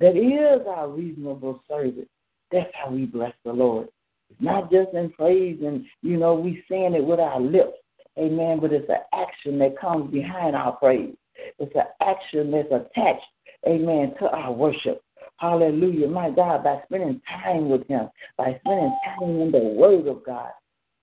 that 0.01 0.17
is 0.17 0.65
our 0.67 0.89
reasonable 0.89 1.63
service. 1.70 2.08
That's 2.51 2.70
how 2.74 2.91
we 2.91 3.05
bless 3.05 3.34
the 3.46 3.53
Lord. 3.53 3.88
It's 4.29 4.41
not 4.41 4.72
just 4.72 4.93
in 4.93 5.12
praise 5.12 5.60
and, 5.63 5.86
you 6.01 6.17
know, 6.17 6.34
we 6.34 6.63
saying 6.70 6.96
it 6.96 7.05
with 7.05 7.20
our 7.20 7.39
lips. 7.39 7.77
Amen. 8.17 8.60
But 8.60 8.74
it's 8.74 8.89
an 8.89 8.98
action 9.13 9.60
that 9.60 9.79
comes 9.79 10.12
behind 10.12 10.55
our 10.55 10.74
praise. 10.74 11.15
It's 11.60 11.75
an 11.75 11.84
action 12.01 12.51
that's 12.51 12.67
attached, 12.67 13.24
amen, 13.67 14.15
to 14.20 14.29
our 14.29 14.51
worship. 14.51 15.01
Hallelujah. 15.38 16.08
My 16.08 16.29
God, 16.29 16.63
by 16.63 16.81
spending 16.86 17.22
time 17.43 17.70
with 17.70 17.88
Him, 17.88 18.10
by 18.38 18.60
spending 18.65 18.96
time 19.05 19.29
in 19.29 19.51
the 19.51 19.60
Word 19.60 20.08
of 20.08 20.25
God. 20.25 20.50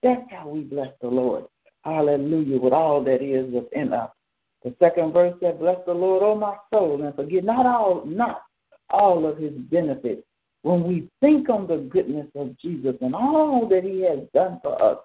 That's 0.03 0.23
how 0.31 0.49
we 0.49 0.61
bless 0.61 0.93
the 1.01 1.09
Lord. 1.09 1.45
Hallelujah. 1.85 2.61
With 2.61 2.73
all 2.73 3.03
that 3.05 3.23
is 3.23 3.53
within 3.53 3.93
us. 3.93 4.11
The 4.65 4.75
second 4.81 5.13
verse 5.13 5.35
said, 5.41 5.59
Bless 5.59 5.79
the 5.87 5.95
Lord, 5.95 6.23
O 6.23 6.35
my 6.35 6.57
soul, 6.73 7.03
and 7.03 7.15
forget 7.15 7.45
not 7.45 7.67
all, 7.67 8.05
not 8.05 8.43
all 8.91 9.27
of 9.27 9.39
his 9.39 9.53
benefits. 9.53 10.23
When 10.63 10.85
we 10.85 11.09
think 11.21 11.49
on 11.49 11.67
the 11.67 11.77
goodness 11.77 12.27
of 12.35 12.59
Jesus 12.59 12.95
and 13.01 13.15
all 13.15 13.69
that 13.69 13.85
he 13.85 14.03
has 14.03 14.21
done 14.35 14.59
for 14.63 14.81
us, 14.83 14.99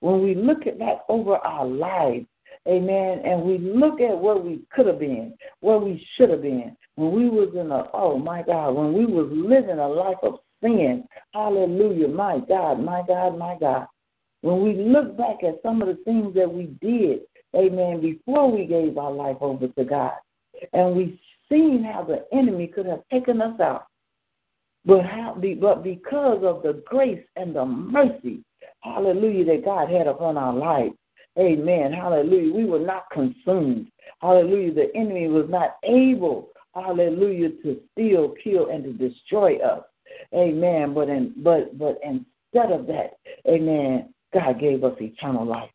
when 0.00 0.22
we 0.22 0.34
look 0.34 0.66
at 0.66 0.78
that 0.78 1.04
over 1.08 1.36
our 1.36 1.66
lives, 1.66 2.26
amen, 2.68 3.22
and 3.24 3.42
we 3.42 3.58
look 3.58 4.00
at 4.00 4.18
where 4.18 4.36
we 4.36 4.62
could 4.70 4.86
have 4.86 4.98
been, 4.98 5.34
where 5.60 5.78
we 5.78 6.04
should 6.16 6.30
have 6.30 6.42
been, 6.42 6.76
when 6.96 7.12
we 7.12 7.28
was 7.28 7.50
in 7.54 7.70
a, 7.70 7.88
oh 7.94 8.18
my 8.18 8.42
God, 8.42 8.72
when 8.72 8.92
we 8.92 9.06
was 9.06 9.30
living 9.32 9.78
a 9.78 9.88
life 9.88 10.18
of 10.22 10.40
sin, 10.62 11.04
hallelujah, 11.32 12.08
my 12.08 12.40
God, 12.48 12.80
my 12.80 13.02
God, 13.06 13.38
my 13.38 13.56
God. 13.60 13.86
When 14.42 14.62
we 14.62 14.74
look 14.74 15.16
back 15.16 15.42
at 15.46 15.60
some 15.62 15.82
of 15.82 15.88
the 15.88 16.02
things 16.04 16.34
that 16.34 16.52
we 16.52 16.66
did, 16.80 17.20
amen, 17.54 18.00
before 18.00 18.50
we 18.50 18.66
gave 18.66 18.98
our 18.98 19.12
life 19.12 19.38
over 19.40 19.68
to 19.68 19.84
God, 19.84 20.12
and 20.72 20.96
we 20.96 21.20
seen 21.48 21.84
how 21.84 22.04
the 22.04 22.24
enemy 22.36 22.66
could 22.66 22.86
have 22.86 23.02
taken 23.10 23.40
us 23.40 23.58
out. 23.60 23.86
But 24.84 25.04
how 25.04 25.36
but 25.60 25.82
because 25.82 26.42
of 26.44 26.62
the 26.62 26.82
grace 26.86 27.24
and 27.34 27.54
the 27.56 27.64
mercy, 27.64 28.44
hallelujah, 28.80 29.44
that 29.46 29.64
God 29.64 29.90
had 29.90 30.06
upon 30.06 30.38
our 30.38 30.54
life. 30.54 30.92
Amen. 31.38 31.92
Hallelujah. 31.92 32.54
We 32.54 32.64
were 32.64 32.78
not 32.78 33.10
consumed. 33.10 33.88
Hallelujah. 34.22 34.72
The 34.72 34.90
enemy 34.94 35.28
was 35.28 35.46
not 35.50 35.76
able, 35.84 36.48
hallelujah, 36.74 37.50
to 37.62 37.80
steal, 37.92 38.34
kill, 38.42 38.70
and 38.70 38.84
to 38.84 38.92
destroy 38.92 39.58
us. 39.58 39.82
Amen. 40.34 40.94
But 40.94 41.08
in 41.08 41.34
but 41.38 41.76
but 41.76 41.98
instead 42.02 42.72
of 42.72 42.86
that, 42.86 43.18
amen, 43.46 44.14
God 44.32 44.60
gave 44.60 44.84
us 44.84 44.96
eternal 45.00 45.44
life. 45.44 45.70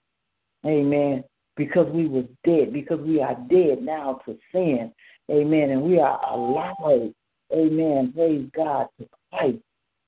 Amen. 0.65 1.23
Because 1.57 1.91
we 1.91 2.07
was 2.07 2.25
dead, 2.45 2.73
because 2.73 2.99
we 3.01 3.21
are 3.21 3.35
dead 3.49 3.81
now 3.81 4.21
to 4.25 4.37
sin. 4.51 4.91
Amen. 5.31 5.69
And 5.69 5.81
we 5.83 5.99
are 5.99 6.19
alive. 6.33 7.13
Amen. 7.53 8.11
Praise 8.13 8.49
God 8.55 8.87
to 8.99 9.07
Christ. 9.31 9.59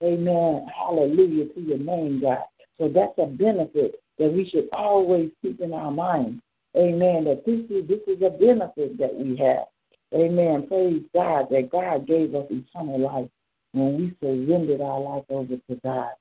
Amen. 0.04 0.68
Hallelujah 0.76 1.46
to 1.54 1.62
your 1.62 1.78
name, 1.78 2.22
God. 2.22 2.44
So 2.78 2.90
that's 2.90 3.14
a 3.18 3.26
benefit 3.26 3.96
that 4.20 4.34
we 4.34 4.50
should 4.50 4.68
always 4.74 5.32
keep 5.42 5.62
in 5.62 5.74
our 5.74 5.92
mind. 5.92 6.42
Amen. 6.76 7.24
That 7.26 7.44
this 7.46 7.62
is 7.70 7.88
this 7.88 8.02
is 8.08 8.22
a 8.22 8.32
benefit 8.32 8.98
that 8.98 9.16
we 9.16 9.38
have. 9.38 9.66
Amen. 10.14 10.68
Praise 10.68 11.04
God 11.14 11.48
that 11.52 11.70
God 11.72 12.08
gave 12.08 12.36
us 12.36 12.46
eternal 12.50 13.00
life 13.00 13.30
when 13.72 13.98
we 13.98 14.16
surrendered 14.22 14.82
our 14.82 15.00
life 15.00 15.24
over 15.30 15.56
to 15.56 15.80
God. 15.84 16.12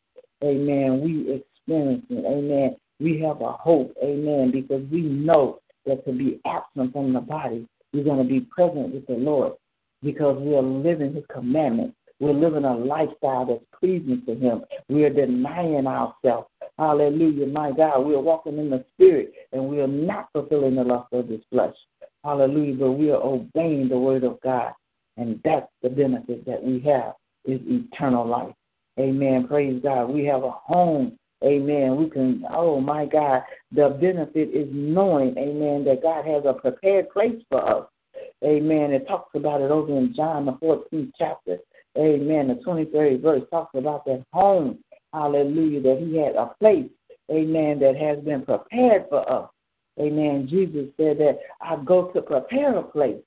Amen. 0.42 1.00
We 1.02 1.34
experience 1.34 2.04
it. 2.10 2.24
Amen. 2.24 2.76
We 3.00 3.20
have 3.20 3.40
a 3.40 3.52
hope. 3.52 3.94
Amen. 4.02 4.50
Because 4.50 4.84
we 4.90 5.02
know 5.02 5.58
that 5.86 6.04
to 6.04 6.12
be 6.12 6.40
absent 6.46 6.92
from 6.92 7.12
the 7.12 7.20
body, 7.20 7.66
we're 7.92 8.04
going 8.04 8.26
to 8.26 8.28
be 8.28 8.40
present 8.40 8.94
with 8.94 9.06
the 9.06 9.14
Lord 9.14 9.54
because 10.02 10.40
we 10.40 10.54
are 10.56 10.62
living 10.62 11.14
His 11.14 11.24
commandments. 11.32 11.96
We're 12.20 12.32
living 12.32 12.64
a 12.64 12.76
lifestyle 12.76 13.46
that's 13.46 13.64
pleasing 13.78 14.22
to 14.26 14.34
Him. 14.34 14.64
We 14.88 15.04
are 15.04 15.10
denying 15.10 15.86
ourselves. 15.86 16.48
Hallelujah. 16.78 17.46
My 17.46 17.72
God, 17.72 18.00
we 18.00 18.14
are 18.14 18.20
walking 18.20 18.58
in 18.58 18.70
the 18.70 18.84
Spirit 18.94 19.32
and 19.52 19.68
we 19.68 19.80
are 19.80 19.86
not 19.86 20.28
fulfilling 20.32 20.76
the 20.76 20.84
lust 20.84 21.12
of 21.12 21.28
this 21.28 21.40
flesh. 21.50 21.74
Hallelujah. 22.24 22.74
But 22.74 22.92
we 22.92 23.10
are 23.10 23.22
obeying 23.22 23.88
the 23.88 23.98
Word 23.98 24.24
of 24.24 24.40
God. 24.42 24.72
And 25.16 25.40
that's 25.44 25.68
the 25.82 25.90
benefit 25.90 26.46
that 26.46 26.62
we 26.62 26.80
have 26.80 27.14
is 27.44 27.60
eternal 27.66 28.26
life. 28.26 28.54
Amen. 28.98 29.46
Praise 29.48 29.80
God. 29.82 30.06
We 30.06 30.24
have 30.26 30.42
a 30.42 30.50
home. 30.50 31.18
Amen. 31.44 31.96
We 31.96 32.08
can, 32.08 32.44
oh 32.50 32.80
my 32.80 33.06
God, 33.06 33.42
the 33.72 33.96
benefit 34.00 34.50
is 34.54 34.68
knowing, 34.70 35.36
amen, 35.36 35.84
that 35.84 36.02
God 36.02 36.24
has 36.24 36.44
a 36.46 36.52
prepared 36.52 37.10
place 37.10 37.42
for 37.48 37.80
us. 37.80 37.86
Amen. 38.44 38.92
It 38.92 39.06
talks 39.06 39.34
about 39.34 39.60
it 39.60 39.70
over 39.70 39.96
in 39.96 40.14
John, 40.14 40.46
the 40.46 40.52
14th 40.52 41.12
chapter. 41.18 41.58
Amen. 41.98 42.48
The 42.48 42.54
23rd 42.66 43.22
verse 43.22 43.42
talks 43.50 43.74
about 43.74 44.04
that 44.06 44.24
home. 44.32 44.78
Hallelujah. 45.12 45.82
That 45.82 45.98
He 45.98 46.16
had 46.16 46.36
a 46.36 46.54
place. 46.58 46.90
Amen. 47.30 47.78
That 47.80 47.96
has 47.96 48.18
been 48.24 48.44
prepared 48.44 49.06
for 49.08 49.30
us. 49.30 49.50
Amen. 50.00 50.46
Jesus 50.48 50.88
said 50.96 51.18
that 51.18 51.38
I 51.60 51.76
go 51.84 52.06
to 52.12 52.22
prepare 52.22 52.76
a 52.78 52.82
place 52.82 53.20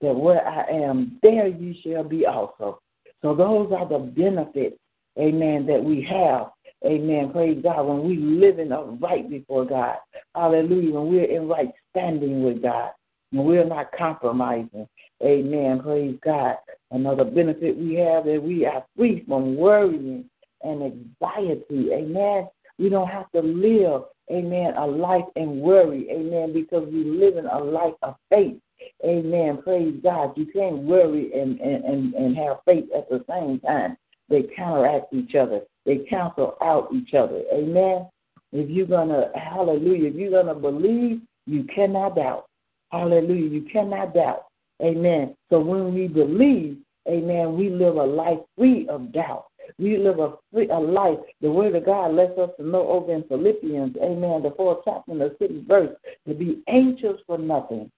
that 0.00 0.14
where 0.14 0.46
I 0.46 0.64
am, 0.70 1.18
there 1.22 1.48
you 1.48 1.74
shall 1.82 2.04
be 2.04 2.26
also. 2.26 2.80
So 3.22 3.34
those 3.34 3.72
are 3.72 3.88
the 3.88 3.98
benefits, 3.98 4.76
amen, 5.18 5.66
that 5.66 5.82
we 5.82 6.06
have. 6.10 6.48
Amen. 6.84 7.30
Praise 7.32 7.60
God. 7.62 7.86
When 7.86 8.04
we 8.06 8.16
live 8.16 8.58
in 8.58 8.72
a 8.72 8.82
right 8.82 9.28
before 9.28 9.64
God. 9.64 9.96
Hallelujah. 10.34 10.94
When 10.94 11.08
we're 11.08 11.24
in 11.24 11.48
right 11.48 11.70
standing 11.90 12.42
with 12.42 12.62
God. 12.62 12.90
When 13.30 13.46
we're 13.46 13.64
not 13.64 13.90
compromising. 13.96 14.86
Amen. 15.22 15.80
Praise 15.80 16.18
God. 16.22 16.56
Another 16.90 17.24
benefit 17.24 17.76
we 17.76 17.94
have 17.94 18.28
is 18.28 18.40
we 18.40 18.66
are 18.66 18.84
free 18.96 19.24
from 19.26 19.56
worrying 19.56 20.28
and 20.62 20.82
anxiety. 20.82 21.92
Amen. 21.92 22.48
We 22.78 22.88
don't 22.88 23.08
have 23.08 23.30
to 23.32 23.40
live, 23.40 24.02
amen, 24.32 24.74
a 24.76 24.86
life 24.86 25.24
in 25.36 25.60
worry. 25.60 26.08
Amen. 26.10 26.52
Because 26.52 26.86
we 26.92 27.04
live 27.04 27.36
in 27.36 27.46
a 27.46 27.58
life 27.58 27.94
of 28.02 28.16
faith. 28.30 28.56
Amen. 29.04 29.62
Praise 29.62 29.94
God. 30.02 30.36
You 30.36 30.46
can't 30.46 30.78
worry 30.78 31.32
and, 31.32 31.60
and, 31.60 32.14
and 32.14 32.36
have 32.36 32.58
faith 32.64 32.86
at 32.96 33.08
the 33.08 33.24
same 33.28 33.60
time. 33.60 33.96
They 34.34 34.42
counteract 34.56 35.14
each 35.14 35.36
other. 35.36 35.60
They 35.86 35.98
cancel 36.10 36.56
out 36.60 36.88
each 36.92 37.14
other. 37.14 37.42
Amen. 37.52 38.08
If 38.50 38.68
you're 38.68 38.84
gonna 38.84 39.30
hallelujah, 39.36 40.08
if 40.08 40.16
you're 40.16 40.42
gonna 40.42 40.58
believe, 40.58 41.20
you 41.46 41.62
cannot 41.72 42.16
doubt. 42.16 42.46
Hallelujah. 42.90 43.48
You 43.48 43.64
cannot 43.72 44.12
doubt. 44.12 44.46
Amen. 44.82 45.36
So 45.50 45.60
when 45.60 45.94
we 45.94 46.08
believe, 46.08 46.78
amen, 47.08 47.56
we 47.56 47.70
live 47.70 47.94
a 47.94 48.02
life 48.02 48.40
free 48.58 48.88
of 48.88 49.12
doubt. 49.12 49.46
We 49.78 49.98
live 49.98 50.18
a 50.18 50.32
free 50.52 50.68
a 50.68 50.80
life. 50.80 51.20
The 51.40 51.52
word 51.52 51.76
of 51.76 51.86
God 51.86 52.14
lets 52.14 52.36
us 52.36 52.50
to 52.58 52.66
know 52.66 52.88
over 52.88 53.12
in 53.14 53.22
Philippians, 53.28 53.96
amen, 54.02 54.42
the 54.42 54.52
fourth 54.56 54.80
chapter 54.84 55.12
and 55.12 55.20
the 55.20 55.36
sixth 55.38 55.64
verse, 55.68 55.94
to 56.26 56.34
be 56.34 56.60
anxious 56.66 57.20
for 57.24 57.38
nothing, 57.38 57.88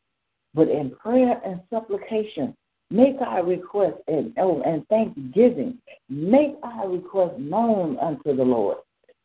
but 0.52 0.68
in 0.68 0.90
prayer 0.90 1.40
and 1.46 1.62
supplication, 1.70 2.54
make 2.90 3.16
our 3.20 3.44
request 3.44 3.96
and, 4.08 4.32
oh, 4.38 4.62
and 4.62 4.86
thanksgiving, 4.88 5.78
make 6.08 6.56
our 6.62 6.88
request 6.88 7.38
known 7.38 7.98
unto 7.98 8.36
the 8.36 8.44
Lord. 8.44 8.78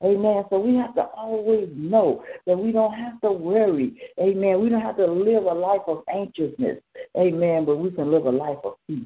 Amen. 0.04 0.44
So 0.50 0.60
we 0.60 0.76
have 0.76 0.96
to 0.96 1.04
always 1.16 1.70
know 1.76 2.24
that 2.48 2.58
we 2.58 2.72
don't 2.72 2.94
have 2.94 3.22
to 3.22 3.32
worry. 3.32 4.02
Amen. 4.20 4.60
We 4.60 4.70
don't 4.70 4.82
have 4.82 4.98
to 4.98 5.06
live 5.06 5.44
a 5.44 5.54
life 5.54 5.82
of 5.88 6.04
anxiousness. 6.12 6.80
Amen. 7.18 7.66
But 7.66 7.78
we 7.78 7.92
can 7.92 8.10
live 8.10 8.26
a 8.26 8.32
life 8.32 8.58
of 8.64 8.74
peace. 8.88 9.06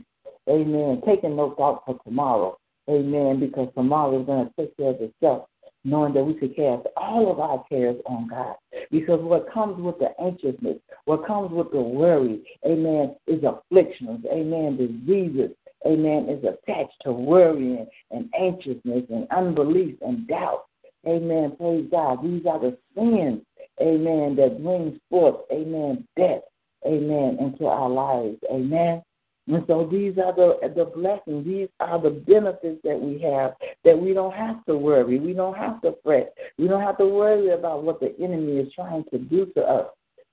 Amen. 0.49 1.01
Taking 1.05 1.35
no 1.35 1.53
thought 1.55 1.83
for 1.85 1.99
tomorrow. 2.05 2.57
Amen. 2.89 3.41
Because 3.41 3.67
tomorrow 3.75 4.21
is 4.21 4.25
going 4.25 4.47
to 4.47 4.53
take 4.57 4.77
care 4.77 4.91
of 4.91 5.01
itself 5.01 5.47
knowing 5.85 6.13
that 6.13 6.23
we 6.23 6.33
could 6.33 6.55
cast 6.55 6.87
all 6.97 7.31
of 7.31 7.39
our 7.39 7.63
cares 7.69 7.95
on 8.05 8.27
God. 8.27 8.55
Because 8.91 9.21
what 9.21 9.51
comes 9.53 9.81
with 9.81 9.97
the 9.99 10.09
anxiousness, 10.21 10.77
what 11.05 11.25
comes 11.25 11.51
with 11.51 11.71
the 11.71 11.81
worry, 11.81 12.41
amen, 12.65 13.15
is 13.27 13.43
afflictions, 13.43 14.25
amen, 14.31 14.77
diseases, 14.77 15.51
amen, 15.85 16.27
is 16.29 16.43
attached 16.43 16.95
to 17.03 17.11
worrying 17.11 17.87
and 18.11 18.29
anxiousness 18.39 19.03
and 19.09 19.27
unbelief 19.31 19.95
and 20.01 20.27
doubt. 20.27 20.65
Amen. 21.07 21.55
Praise 21.57 21.87
God. 21.91 22.23
These 22.23 22.45
are 22.47 22.59
the 22.59 22.77
sins, 22.95 23.41
amen, 23.79 24.35
that 24.37 24.63
brings 24.63 24.99
forth, 25.09 25.41
amen, 25.51 26.07
death, 26.17 26.41
amen, 26.85 27.37
into 27.39 27.67
our 27.67 27.89
lives. 27.89 28.37
Amen. 28.51 29.03
And 29.47 29.63
so 29.67 29.87
these 29.91 30.17
are 30.17 30.33
the 30.33 30.57
the 30.75 30.85
blessings. 30.85 31.45
These 31.45 31.67
are 31.79 32.01
the 32.01 32.09
benefits 32.09 32.81
that 32.83 32.99
we 32.99 33.19
have 33.21 33.53
that 33.83 33.97
we 33.97 34.13
don't 34.13 34.33
have 34.33 34.65
to 34.65 34.75
worry. 34.75 35.19
We 35.19 35.33
don't 35.33 35.55
have 35.55 35.81
to 35.81 35.95
fret. 36.03 36.33
We 36.57 36.67
don't 36.67 36.81
have 36.81 36.97
to 36.97 37.05
worry 37.05 37.49
about 37.49 37.83
what 37.83 37.99
the 37.99 38.15
enemy 38.19 38.57
is 38.57 38.73
trying 38.73 39.03
to 39.11 39.19
do 39.19 39.45
to 39.55 39.61
us. 39.61 39.87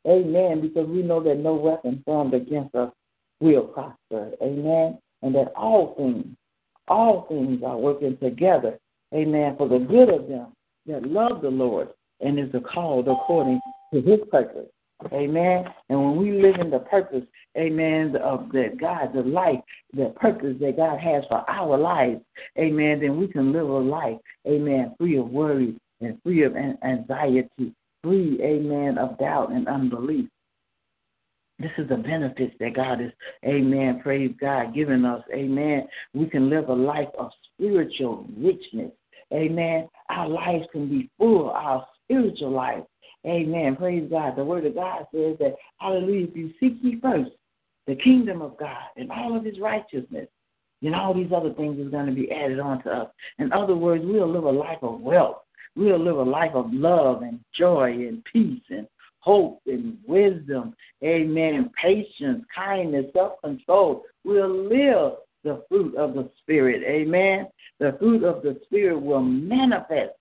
Amen. 0.09 0.62
Because 0.62 0.88
we 0.88 1.03
know 1.03 1.22
that 1.22 1.37
no 1.37 1.55
weapon 1.55 2.03
formed 2.07 2.33
against 2.35 2.75
us 2.75 2.90
will 3.40 3.64
prosper. 3.64 4.31
Amen. 4.42 4.98
And 5.20 5.35
that 5.35 5.53
all 5.55 5.94
things, 5.96 6.27
all 6.88 7.27
things 7.29 7.62
are 7.64 7.77
working 7.77 8.16
together. 8.16 8.79
Amen. 9.14 9.57
For 9.59 9.68
the 9.68 9.79
good 9.79 10.09
of 10.09 10.27
them 10.27 10.53
that 10.87 11.07
love 11.07 11.42
the 11.42 11.51
Lord 11.51 11.88
and 12.20 12.38
is 12.38 12.51
called 12.72 13.09
according 13.09 13.61
to 13.92 14.01
his 14.01 14.20
purpose. 14.31 14.68
Amen. 15.12 15.64
And 15.88 16.03
when 16.03 16.16
we 16.16 16.42
live 16.42 16.57
in 16.61 16.70
the 16.70 16.79
purpose, 16.79 17.25
amen, 17.57 18.17
of 18.17 18.51
that 18.53 18.79
God, 18.81 19.12
the 19.15 19.23
life, 19.23 19.61
the 19.93 20.12
purpose 20.17 20.57
that 20.61 20.77
God 20.77 20.99
has 20.99 21.25
for 21.29 21.49
our 21.49 21.77
lives, 21.77 22.21
amen, 22.59 23.01
then 23.01 23.19
we 23.19 23.29
can 23.29 23.53
live 23.53 23.69
a 23.69 23.79
life, 23.79 24.19
amen, 24.47 24.95
free 24.99 25.19
of 25.19 25.29
worry 25.29 25.77
and 26.01 26.21
free 26.23 26.45
of 26.45 26.55
anxiety, 26.57 27.75
free, 28.03 28.38
amen, 28.43 28.99
of 28.99 29.19
doubt 29.19 29.53
and 29.53 29.69
unbelief. 29.69 30.29
This 31.59 31.71
is 31.79 31.88
the 31.88 31.97
benefits 31.97 32.55
that 32.59 32.75
God 32.75 33.01
is, 33.01 33.12
amen, 33.45 34.01
praise 34.03 34.35
God, 34.41 34.75
giving 34.75 35.05
us, 35.05 35.23
amen. 35.33 35.87
We 36.15 36.27
can 36.27 36.51
live 36.51 36.69
a 36.69 36.75
life 36.75 37.09
of 37.19 37.31
spiritual 37.55 38.27
richness, 38.37 38.91
amen. 39.33 39.88
Our 40.09 40.29
lives 40.29 40.67
can 40.73 40.88
be 40.88 41.11
full, 41.19 41.51
our 41.51 41.87
spiritual 42.05 42.51
life, 42.51 42.83
Amen. 43.25 43.77
Praise 43.77 44.09
God. 44.11 44.35
The 44.37 44.45
word 44.45 44.67
of 44.67 44.75
God 44.75 45.07
says 45.15 45.37
that, 45.38 45.55
hallelujah, 45.79 46.27
if 46.27 46.37
you 46.37 46.51
seek 46.59 46.75
ye 46.83 46.99
first 47.01 47.31
the 47.87 47.97
kingdom 47.97 48.42
of 48.42 48.57
God 48.59 48.88
and 48.97 49.11
all 49.11 49.37
of 49.37 49.45
his 49.45 49.59
righteousness, 49.61 50.29
then 50.81 50.95
all 50.95 51.14
these 51.14 51.33
other 51.35 51.53
things 51.55 51.79
is 51.79 51.90
going 51.90 52.07
to 52.07 52.12
be 52.12 52.31
added 52.31 52.59
on 52.59 52.83
to 52.85 52.90
us. 52.90 53.09
In 53.38 53.53
other 53.53 53.77
words, 53.77 54.05
we'll 54.05 54.31
live 54.31 54.45
a 54.45 54.51
life 54.51 54.83
of 54.83 55.01
wealth. 55.01 55.38
We'll 55.77 56.03
live 56.03 56.18
a 56.18 56.23
life 56.23 56.53
of 56.55 56.73
love 56.73 57.23
and 57.23 57.40
joy 57.57 57.92
and 57.92 58.23
peace 58.31 58.62
and 58.71 58.87
hope 59.21 59.61
and 59.66 59.97
wisdom. 60.07 60.75
Amen. 61.03 61.71
Patience, 61.81 62.45
kindness, 62.55 63.07
self 63.14 63.40
control. 63.42 64.05
We'll 64.25 64.68
live 64.68 65.14
the 65.45 65.64
fruit 65.68 65.95
of 65.97 66.14
the 66.14 66.31
Spirit. 66.40 66.83
Amen. 66.85 67.47
The 67.79 67.97
fruit 67.99 68.25
of 68.25 68.42
the 68.42 68.61
Spirit 68.64 69.01
will 69.01 69.23
manifest 69.23 70.12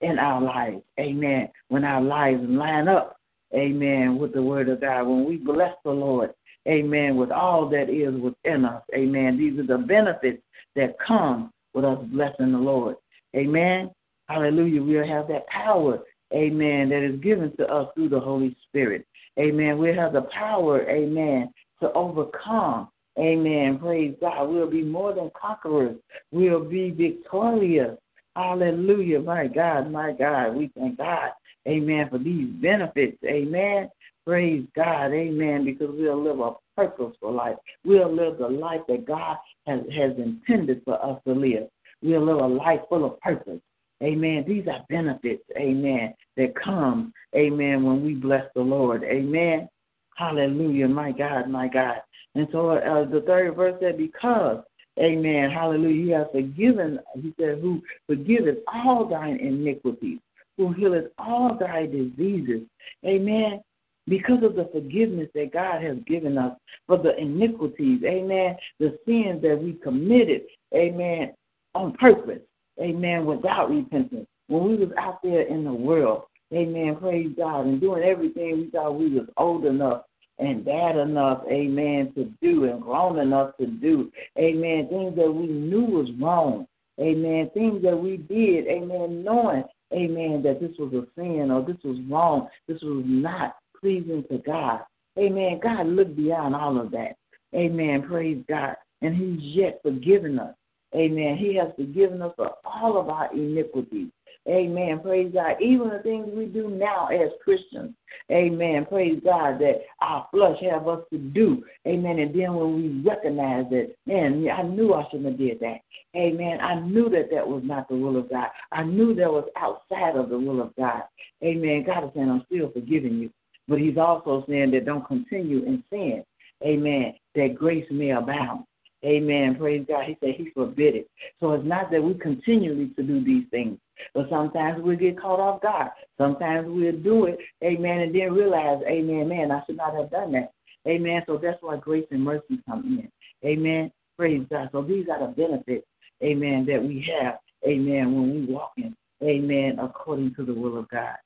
in 0.00 0.18
our 0.18 0.40
lives. 0.40 0.82
Amen. 0.98 1.48
When 1.68 1.84
our 1.84 2.00
lives 2.00 2.42
line 2.42 2.88
up, 2.88 3.16
amen, 3.54 4.18
with 4.18 4.32
the 4.32 4.42
word 4.42 4.68
of 4.68 4.80
God. 4.80 5.04
When 5.04 5.24
we 5.24 5.36
bless 5.36 5.74
the 5.84 5.90
Lord, 5.90 6.30
amen, 6.68 7.16
with 7.16 7.30
all 7.30 7.68
that 7.70 7.90
is 7.90 8.14
within 8.20 8.64
us. 8.64 8.82
Amen. 8.94 9.38
These 9.38 9.58
are 9.58 9.66
the 9.66 9.84
benefits 9.84 10.42
that 10.76 10.96
come 10.98 11.52
with 11.74 11.84
us 11.84 11.98
blessing 12.04 12.52
the 12.52 12.58
Lord. 12.58 12.96
Amen. 13.36 13.90
Hallelujah. 14.28 14.82
We'll 14.82 15.06
have 15.06 15.28
that 15.28 15.46
power, 15.48 16.00
amen, 16.32 16.88
that 16.88 17.02
is 17.02 17.20
given 17.20 17.54
to 17.56 17.66
us 17.66 17.88
through 17.94 18.08
the 18.08 18.20
Holy 18.20 18.56
Spirit. 18.68 19.06
Amen. 19.38 19.78
We'll 19.78 19.94
have 19.94 20.12
the 20.12 20.22
power, 20.32 20.88
amen, 20.88 21.52
to 21.80 21.92
overcome. 21.92 22.88
Amen. 23.18 23.78
Praise 23.78 24.16
God. 24.20 24.48
We'll 24.48 24.70
be 24.70 24.82
more 24.82 25.14
than 25.14 25.30
conquerors. 25.40 25.96
We'll 26.32 26.64
be 26.64 26.90
victorious. 26.90 27.96
Hallelujah. 28.34 29.20
My 29.20 29.46
God, 29.46 29.90
my 29.90 30.12
God. 30.12 30.56
We 30.56 30.70
thank 30.76 30.98
God. 30.98 31.30
Amen. 31.68 32.08
For 32.10 32.18
these 32.18 32.48
benefits. 32.54 33.16
Amen. 33.24 33.88
Praise 34.26 34.66
God. 34.74 35.12
Amen. 35.12 35.64
Because 35.64 35.90
we'll 35.92 36.22
live 36.22 36.40
a 36.40 36.52
purposeful 36.76 37.32
life. 37.32 37.56
We'll 37.84 38.14
live 38.14 38.38
the 38.38 38.48
life 38.48 38.80
that 38.88 39.06
God 39.06 39.36
has, 39.66 39.80
has 39.94 40.12
intended 40.18 40.82
for 40.84 41.02
us 41.04 41.20
to 41.26 41.34
live. 41.34 41.68
We'll 42.02 42.24
live 42.24 42.38
a 42.38 42.46
life 42.46 42.80
full 42.88 43.04
of 43.04 43.20
purpose. 43.20 43.60
Amen. 44.02 44.44
These 44.46 44.66
are 44.66 44.84
benefits, 44.90 45.44
amen, 45.56 46.14
that 46.36 46.54
come, 46.62 47.12
amen, 47.34 47.84
when 47.84 48.04
we 48.04 48.14
bless 48.14 48.44
the 48.54 48.60
Lord. 48.60 49.04
Amen. 49.04 49.68
Hallelujah. 50.16 50.88
My 50.88 51.12
God, 51.12 51.48
my 51.48 51.68
God. 51.68 51.98
And 52.34 52.48
so 52.52 52.70
uh, 52.70 53.08
the 53.08 53.22
third 53.26 53.54
verse 53.54 53.76
said, 53.80 53.96
because, 53.96 54.62
amen, 54.98 55.50
hallelujah, 55.50 56.04
he 56.04 56.10
has 56.10 56.26
forgiven, 56.32 56.98
he 57.14 57.32
said, 57.38 57.60
who 57.60 57.80
forgiveth 58.06 58.58
all 58.72 59.08
thine 59.08 59.36
iniquities, 59.36 60.18
who 60.56 60.72
healeth 60.72 61.06
all 61.18 61.56
thy 61.58 61.86
diseases. 61.86 62.62
Amen. 63.06 63.60
Because 64.06 64.42
of 64.42 64.54
the 64.54 64.68
forgiveness 64.72 65.28
that 65.34 65.52
God 65.52 65.82
has 65.82 65.96
given 66.06 66.36
us 66.36 66.56
for 66.86 66.98
the 66.98 67.16
iniquities, 67.16 68.02
amen, 68.04 68.56
the 68.78 68.98
sins 69.06 69.40
that 69.42 69.58
we 69.62 69.74
committed, 69.82 70.42
amen, 70.74 71.32
on 71.74 71.92
purpose, 71.94 72.42
amen, 72.80 73.24
without 73.24 73.70
repentance. 73.70 74.26
When 74.48 74.64
we 74.64 74.76
was 74.76 74.90
out 74.98 75.22
there 75.22 75.42
in 75.42 75.64
the 75.64 75.72
world, 75.72 76.24
amen, 76.52 76.96
praise 77.00 77.30
God, 77.36 77.66
and 77.66 77.80
doing 77.80 78.02
everything 78.02 78.58
we 78.58 78.70
thought 78.70 78.98
we 78.98 79.08
was 79.08 79.26
old 79.38 79.64
enough 79.64 80.02
and 80.38 80.64
bad 80.64 80.96
enough, 80.96 81.42
amen, 81.50 82.12
to 82.14 82.24
do 82.42 82.64
and 82.64 82.82
grown 82.82 83.18
enough 83.18 83.56
to 83.58 83.66
do, 83.66 84.10
amen, 84.38 84.88
things 84.90 85.16
that 85.16 85.32
we 85.32 85.46
knew 85.46 85.84
was 85.84 86.10
wrong, 86.20 86.66
amen, 87.00 87.50
things 87.54 87.82
that 87.82 87.96
we 87.96 88.18
did, 88.18 88.66
amen, 88.66 89.24
knowing, 89.24 89.64
amen, 89.94 90.42
that 90.42 90.60
this 90.60 90.72
was 90.78 90.92
a 90.92 91.06
sin 91.18 91.50
or 91.50 91.64
this 91.64 91.82
was 91.84 91.98
wrong, 92.10 92.48
this 92.68 92.82
was 92.82 93.02
not 93.06 93.56
pleasing 93.84 94.24
to 94.30 94.38
God. 94.38 94.80
Amen. 95.18 95.60
God 95.62 95.86
looked 95.86 96.16
beyond 96.16 96.56
all 96.56 96.80
of 96.80 96.90
that. 96.92 97.16
Amen. 97.54 98.02
Praise 98.08 98.42
God. 98.48 98.76
And 99.02 99.14
He's 99.14 99.54
yet 99.54 99.80
forgiven 99.82 100.38
us. 100.38 100.54
Amen. 100.94 101.36
He 101.36 101.54
has 101.56 101.68
forgiven 101.76 102.22
us 102.22 102.32
for 102.34 102.52
all 102.64 102.98
of 102.98 103.10
our 103.10 103.30
iniquities. 103.34 104.08
Amen. 104.48 105.00
Praise 105.00 105.30
God. 105.34 105.56
Even 105.60 105.90
the 105.90 106.00
things 106.02 106.28
we 106.34 106.46
do 106.46 106.70
now 106.70 107.08
as 107.08 107.28
Christians. 107.42 107.94
Amen. 108.32 108.86
Praise 108.88 109.20
God 109.22 109.58
that 109.58 109.82
our 110.00 110.26
flesh 110.30 110.56
have 110.70 110.88
us 110.88 111.02
to 111.12 111.18
do. 111.18 111.62
Amen. 111.86 112.18
And 112.18 112.34
then 112.34 112.54
when 112.54 112.74
we 112.74 113.02
recognize 113.06 113.66
that, 113.70 113.94
man, 114.06 114.48
I 114.48 114.62
knew 114.62 114.94
I 114.94 115.04
shouldn't 115.10 115.28
have 115.28 115.38
did 115.38 115.60
that. 115.60 115.80
Amen. 116.16 116.58
I 116.60 116.80
knew 116.80 117.10
that 117.10 117.28
that 117.32 117.46
was 117.46 117.62
not 117.64 117.88
the 117.88 117.96
will 117.96 118.16
of 118.16 118.30
God. 118.30 118.48
I 118.72 118.82
knew 118.82 119.14
that 119.14 119.30
was 119.30 119.48
outside 119.56 120.16
of 120.16 120.30
the 120.30 120.38
will 120.38 120.62
of 120.62 120.74
God. 120.76 121.02
Amen. 121.42 121.84
God 121.86 122.04
is 122.04 122.10
saying, 122.14 122.30
I'm 122.30 122.44
still 122.46 122.70
forgiving 122.70 123.18
you. 123.18 123.30
But 123.68 123.80
he's 123.80 123.96
also 123.96 124.44
saying 124.48 124.72
that 124.72 124.84
don't 124.84 125.06
continue 125.06 125.64
in 125.64 125.82
sin. 125.90 126.24
Amen. 126.62 127.14
That 127.34 127.54
grace 127.54 127.86
may 127.90 128.10
abound. 128.10 128.64
Amen. 129.04 129.56
Praise 129.56 129.84
God. 129.86 130.04
He 130.06 130.16
said 130.20 130.34
he 130.36 130.50
forbid 130.50 130.94
it. 130.94 131.10
So 131.40 131.52
it's 131.52 131.66
not 131.66 131.90
that 131.90 132.02
we 132.02 132.14
continually 132.14 132.88
to 132.96 133.02
do 133.02 133.22
these 133.22 133.44
things, 133.50 133.78
but 134.14 134.28
sometimes 134.30 134.82
we 134.82 134.96
get 134.96 135.20
caught 135.20 135.40
off 135.40 135.60
guard. 135.60 135.90
Sometimes 136.16 136.66
we'll 136.68 136.96
do 136.96 137.26
it, 137.26 137.38
amen, 137.62 138.00
and 138.00 138.14
then 138.14 138.32
realize, 138.32 138.82
amen, 138.86 139.28
man, 139.28 139.50
I 139.50 139.62
should 139.66 139.76
not 139.76 139.94
have 139.94 140.10
done 140.10 140.32
that. 140.32 140.52
Amen. 140.86 141.22
So 141.26 141.38
that's 141.38 141.62
why 141.62 141.76
grace 141.76 142.06
and 142.10 142.22
mercy 142.22 142.60
come 142.66 142.98
in. 143.42 143.48
Amen. 143.48 143.90
Praise 144.16 144.46
God. 144.50 144.70
So 144.72 144.82
these 144.82 145.06
are 145.10 145.26
the 145.26 145.32
benefits, 145.32 145.86
amen, 146.22 146.66
that 146.66 146.82
we 146.82 147.06
have, 147.20 147.38
amen, 147.66 148.14
when 148.14 148.34
we 148.34 148.52
walk 148.52 148.72
in, 148.76 148.96
amen, 149.22 149.78
according 149.80 150.34
to 150.36 150.44
the 150.44 150.54
will 150.54 150.78
of 150.78 150.88
God. 150.88 151.16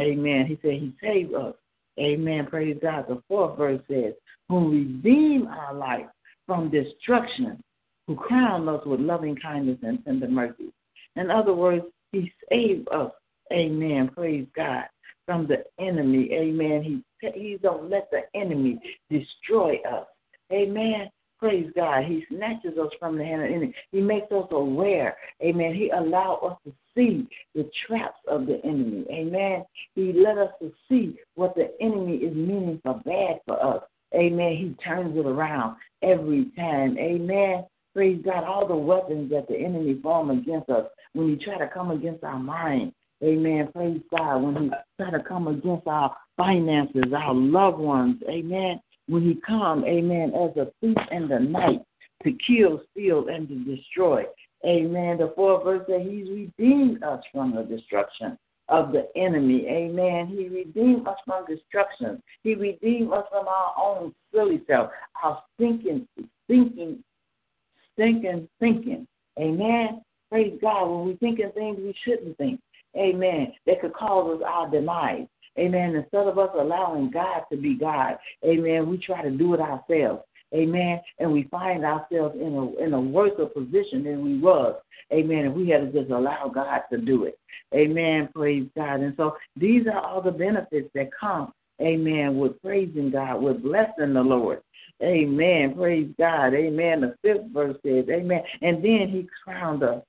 Amen. 0.00 0.46
He 0.46 0.58
said 0.62 0.80
he 0.80 0.94
saved 1.00 1.34
us. 1.34 1.54
Amen. 1.98 2.46
Praise 2.46 2.76
God. 2.80 3.06
The 3.08 3.22
fourth 3.28 3.58
verse 3.58 3.80
says, 3.88 4.14
Who 4.48 4.70
redeem 4.70 5.46
our 5.46 5.74
life 5.74 6.06
from 6.46 6.70
destruction, 6.70 7.62
who 8.06 8.16
crown 8.16 8.68
us 8.68 8.84
with 8.86 9.00
loving 9.00 9.36
kindness 9.36 9.78
and 9.82 10.04
tender 10.04 10.28
mercy. 10.28 10.72
In 11.16 11.30
other 11.30 11.54
words, 11.54 11.84
He 12.12 12.32
saved 12.50 12.88
us. 12.92 13.12
Amen. 13.52 14.10
Praise 14.14 14.46
God. 14.54 14.84
From 15.26 15.46
the 15.46 15.64
enemy. 15.78 16.30
Amen. 16.32 16.82
He 17.20 17.28
He 17.34 17.58
don't 17.62 17.90
let 17.90 18.10
the 18.10 18.22
enemy 18.34 18.80
destroy 19.10 19.76
us. 19.90 20.06
Amen. 20.52 21.08
Praise 21.40 21.70
God. 21.74 22.04
He 22.04 22.26
snatches 22.28 22.76
us 22.76 22.90
from 22.98 23.16
the 23.16 23.24
hand 23.24 23.42
of 23.42 23.48
the 23.48 23.54
enemy. 23.54 23.74
He 23.92 24.00
makes 24.02 24.30
us 24.30 24.46
aware. 24.50 25.16
Amen. 25.42 25.74
He 25.74 25.88
allows 25.88 26.38
us 26.44 26.58
to 26.66 26.72
see 26.94 27.26
the 27.54 27.68
traps 27.86 28.18
of 28.28 28.46
the 28.46 28.60
enemy. 28.62 29.06
Amen. 29.10 29.64
He 29.94 30.12
let 30.12 30.36
us 30.36 30.50
to 30.60 30.70
see 30.86 31.18
what 31.36 31.54
the 31.54 31.72
enemy 31.80 32.18
is 32.18 32.36
meaning 32.36 32.78
for 32.82 33.00
bad 33.06 33.40
for 33.46 33.62
us. 33.64 33.82
Amen. 34.14 34.56
He 34.56 34.76
turns 34.84 35.16
it 35.16 35.24
around 35.24 35.76
every 36.02 36.50
time. 36.56 36.98
Amen. 36.98 37.64
Praise 37.94 38.20
God. 38.22 38.44
All 38.44 38.68
the 38.68 38.76
weapons 38.76 39.30
that 39.30 39.48
the 39.48 39.56
enemy 39.56 39.98
form 40.02 40.30
against 40.30 40.68
us 40.68 40.86
when 41.14 41.30
he 41.30 41.42
try 41.42 41.56
to 41.56 41.68
come 41.68 41.90
against 41.90 42.22
our 42.22 42.38
mind. 42.38 42.92
Amen. 43.24 43.70
Praise 43.72 44.00
God. 44.10 44.42
When 44.42 44.64
he 44.64 44.70
try 45.00 45.10
to 45.10 45.22
come 45.26 45.48
against 45.48 45.86
our 45.86 46.14
finances, 46.36 47.14
our 47.16 47.34
loved 47.34 47.78
ones. 47.78 48.22
Amen 48.28 48.78
when 49.10 49.22
he 49.22 49.40
come, 49.46 49.84
amen, 49.84 50.32
as 50.34 50.56
a 50.56 50.70
thief 50.80 50.96
in 51.10 51.28
the 51.28 51.38
night 51.38 51.80
to 52.22 52.32
kill, 52.46 52.80
steal, 52.92 53.26
and 53.28 53.48
to 53.48 53.76
destroy. 53.76 54.24
Amen. 54.64 55.18
The 55.18 55.32
fourth 55.34 55.64
verse 55.64 55.86
says 55.88 56.02
he's 56.08 56.28
redeemed 56.28 57.02
us 57.02 57.22
from 57.32 57.54
the 57.54 57.62
destruction 57.62 58.38
of 58.68 58.92
the 58.92 59.08
enemy. 59.16 59.66
Amen. 59.68 60.28
He 60.28 60.48
redeemed 60.48 61.08
us 61.08 61.16
from 61.26 61.44
destruction. 61.46 62.22
He 62.44 62.54
redeemed 62.54 63.12
us 63.12 63.24
from 63.30 63.48
our 63.48 63.74
own 63.76 64.14
silly 64.32 64.62
self, 64.68 64.90
our 65.22 65.42
thinking, 65.58 66.06
thinking, 66.46 67.02
thinking, 67.96 68.48
thinking. 68.60 69.08
Amen. 69.40 70.02
Praise 70.30 70.56
God. 70.62 70.86
When 70.86 71.06
we 71.08 71.16
think 71.16 71.40
of 71.40 71.52
things 71.54 71.78
we 71.78 71.94
shouldn't 72.04 72.36
think. 72.36 72.60
Amen. 72.96 73.52
That 73.66 73.80
could 73.80 73.94
cause 73.94 74.36
us 74.36 74.46
our 74.46 74.70
demise. 74.70 75.26
Amen. 75.58 75.94
Instead 75.94 76.26
of 76.26 76.38
us 76.38 76.50
allowing 76.58 77.10
God 77.10 77.42
to 77.50 77.56
be 77.56 77.74
God, 77.74 78.18
amen, 78.44 78.88
we 78.88 78.98
try 78.98 79.22
to 79.22 79.30
do 79.30 79.54
it 79.54 79.60
ourselves. 79.60 80.22
Amen. 80.54 81.00
And 81.18 81.32
we 81.32 81.44
find 81.44 81.84
ourselves 81.84 82.34
in 82.34 82.54
a 82.54 82.84
in 82.84 82.92
a 82.92 83.00
worse 83.00 83.32
position 83.54 84.02
than 84.04 84.24
we 84.24 84.38
was. 84.38 84.80
Amen. 85.12 85.46
And 85.46 85.54
we 85.54 85.68
had 85.68 85.80
to 85.80 86.00
just 86.00 86.10
allow 86.10 86.48
God 86.48 86.82
to 86.90 86.98
do 86.98 87.24
it. 87.24 87.38
Amen. 87.74 88.28
Praise 88.34 88.68
God. 88.76 89.00
And 89.00 89.14
so 89.16 89.36
these 89.56 89.86
are 89.86 90.00
all 90.00 90.20
the 90.20 90.32
benefits 90.32 90.90
that 90.94 91.10
come. 91.18 91.52
Amen. 91.80 92.36
With 92.36 92.60
praising 92.62 93.10
God, 93.10 93.42
with 93.42 93.62
blessing 93.62 94.14
the 94.14 94.22
Lord. 94.22 94.60
Amen. 95.02 95.74
Praise 95.76 96.10
God. 96.18 96.52
Amen. 96.54 97.00
The 97.00 97.14
fifth 97.22 97.46
verse 97.52 97.76
says, 97.84 98.06
Amen. 98.10 98.42
And 98.60 98.84
then 98.84 99.08
he 99.08 99.28
crowned 99.44 99.82
us. 99.82 100.02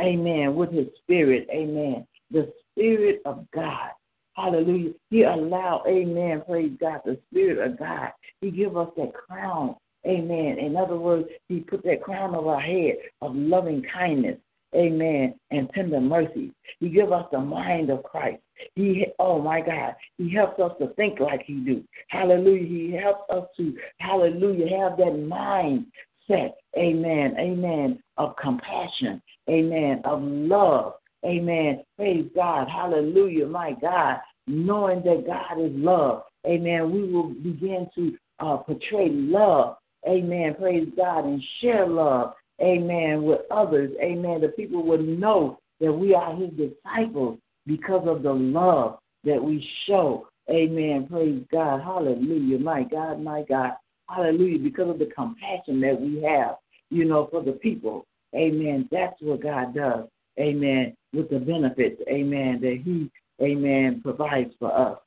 Amen. 0.00 0.54
With 0.54 0.72
his 0.72 0.88
spirit. 1.02 1.48
Amen. 1.50 2.06
The 2.30 2.52
spirit 2.72 3.22
of 3.24 3.46
God. 3.54 3.90
Hallelujah. 4.36 4.92
He 5.10 5.22
allowed, 5.22 5.84
amen, 5.86 6.42
praise 6.46 6.72
God, 6.80 7.00
the 7.04 7.18
Spirit 7.30 7.64
of 7.64 7.78
God. 7.78 8.10
He 8.40 8.50
give 8.50 8.76
us 8.76 8.88
that 8.96 9.14
crown. 9.14 9.76
Amen. 10.06 10.58
In 10.58 10.76
other 10.76 10.96
words, 10.96 11.28
he 11.48 11.60
put 11.60 11.82
that 11.84 12.02
crown 12.02 12.34
over 12.34 12.50
our 12.50 12.60
head 12.60 12.96
of 13.22 13.34
loving 13.34 13.84
kindness. 13.92 14.38
Amen. 14.74 15.34
And 15.50 15.70
tender 15.72 16.00
mercy. 16.00 16.52
He 16.80 16.88
give 16.88 17.12
us 17.12 17.26
the 17.30 17.38
mind 17.38 17.90
of 17.90 18.02
Christ. 18.02 18.42
He 18.74 19.06
oh 19.18 19.40
my 19.40 19.60
God. 19.60 19.94
He 20.18 20.34
helps 20.34 20.60
us 20.60 20.72
to 20.80 20.88
think 20.94 21.20
like 21.20 21.42
he 21.46 21.54
do. 21.54 21.84
Hallelujah. 22.08 22.66
He 22.66 22.92
helps 22.92 23.30
us 23.30 23.44
to, 23.56 23.76
hallelujah, 23.98 24.76
have 24.78 24.96
that 24.98 25.12
mind 25.12 25.86
set. 26.26 26.56
Amen. 26.76 27.36
Amen. 27.38 28.02
Of 28.16 28.34
compassion. 28.36 29.22
Amen. 29.48 30.02
Of 30.04 30.22
love. 30.22 30.94
Amen. 31.24 31.82
Praise 31.96 32.26
God. 32.34 32.68
Hallelujah. 32.68 33.46
My 33.46 33.74
God. 33.80 34.18
Knowing 34.46 35.02
that 35.04 35.24
God 35.26 35.60
is 35.60 35.72
love. 35.74 36.22
Amen. 36.46 36.92
We 36.92 37.10
will 37.10 37.30
begin 37.30 37.88
to 37.94 38.16
uh, 38.40 38.58
portray 38.58 39.08
love. 39.10 39.76
Amen. 40.06 40.54
Praise 40.58 40.88
God. 40.96 41.24
And 41.24 41.42
share 41.60 41.86
love. 41.86 42.34
Amen. 42.60 43.22
With 43.22 43.40
others. 43.50 43.90
Amen. 44.02 44.40
The 44.42 44.48
people 44.48 44.82
will 44.82 45.02
know 45.02 45.58
that 45.80 45.92
we 45.92 46.14
are 46.14 46.36
his 46.36 46.50
disciples 46.50 47.38
because 47.66 48.06
of 48.06 48.22
the 48.22 48.32
love 48.32 48.98
that 49.24 49.42
we 49.42 49.66
show. 49.86 50.28
Amen. 50.50 51.06
Praise 51.10 51.42
God. 51.50 51.80
Hallelujah. 51.80 52.58
My 52.58 52.82
God, 52.82 53.22
my 53.22 53.44
God. 53.48 53.72
Hallelujah. 54.10 54.58
Because 54.58 54.90
of 54.90 54.98
the 54.98 55.06
compassion 55.06 55.80
that 55.80 55.98
we 55.98 56.22
have, 56.22 56.56
you 56.90 57.06
know, 57.06 57.28
for 57.30 57.42
the 57.42 57.52
people. 57.52 58.04
Amen. 58.34 58.86
That's 58.92 59.14
what 59.20 59.42
God 59.42 59.74
does 59.74 60.04
amen, 60.38 60.96
with 61.12 61.30
the 61.30 61.38
benefits, 61.38 62.00
amen, 62.08 62.60
that 62.60 62.80
He, 62.84 63.10
amen, 63.42 64.00
provides 64.02 64.52
for 64.58 64.76
us. 64.76 64.98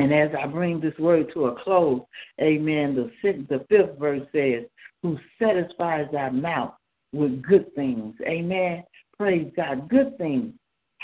And 0.00 0.12
as 0.12 0.30
I 0.38 0.46
bring 0.46 0.80
this 0.80 0.98
word 0.98 1.30
to 1.34 1.46
a 1.46 1.62
close, 1.62 2.02
amen, 2.40 2.94
the, 2.94 3.10
sixth, 3.22 3.48
the 3.48 3.64
fifth 3.68 3.98
verse 3.98 4.26
says, 4.32 4.64
Who 5.02 5.18
satisfies 5.40 6.08
our 6.16 6.32
mouth 6.32 6.74
with 7.12 7.42
good 7.42 7.74
things, 7.74 8.14
amen. 8.26 8.84
Praise 9.16 9.50
God, 9.56 9.88
good 9.88 10.18
things. 10.18 10.52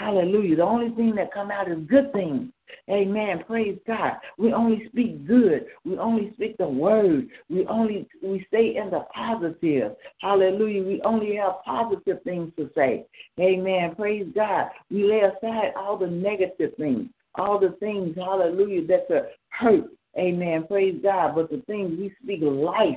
Hallelujah. 0.00 0.56
The 0.56 0.62
only 0.62 0.88
thing 0.96 1.14
that 1.16 1.30
come 1.30 1.50
out 1.50 1.70
is 1.70 1.78
good 1.86 2.10
things. 2.14 2.50
Amen. 2.88 3.44
Praise 3.46 3.78
God. 3.86 4.14
We 4.38 4.50
only 4.54 4.88
speak 4.88 5.26
good. 5.26 5.66
We 5.84 5.98
only 5.98 6.32
speak 6.34 6.56
the 6.56 6.66
word. 6.66 7.28
We 7.50 7.66
only 7.66 8.08
we 8.22 8.42
stay 8.48 8.76
in 8.76 8.88
the 8.88 9.00
positive. 9.14 9.92
Hallelujah. 10.22 10.84
We 10.84 11.02
only 11.04 11.36
have 11.36 11.62
positive 11.66 12.22
things 12.22 12.50
to 12.56 12.70
say. 12.74 13.04
Amen. 13.38 13.94
Praise 13.94 14.26
God. 14.34 14.70
We 14.90 15.04
lay 15.04 15.20
aside 15.20 15.74
all 15.76 15.98
the 15.98 16.06
negative 16.06 16.72
things, 16.78 17.10
all 17.34 17.60
the 17.60 17.76
things, 17.78 18.16
hallelujah, 18.16 18.86
that 18.86 19.06
could 19.06 19.24
hurt. 19.50 19.84
Amen. 20.18 20.64
Praise 20.66 20.98
God. 21.02 21.34
But 21.34 21.50
the 21.50 21.62
things 21.66 21.98
we 21.98 22.10
speak 22.22 22.40
life. 22.42 22.96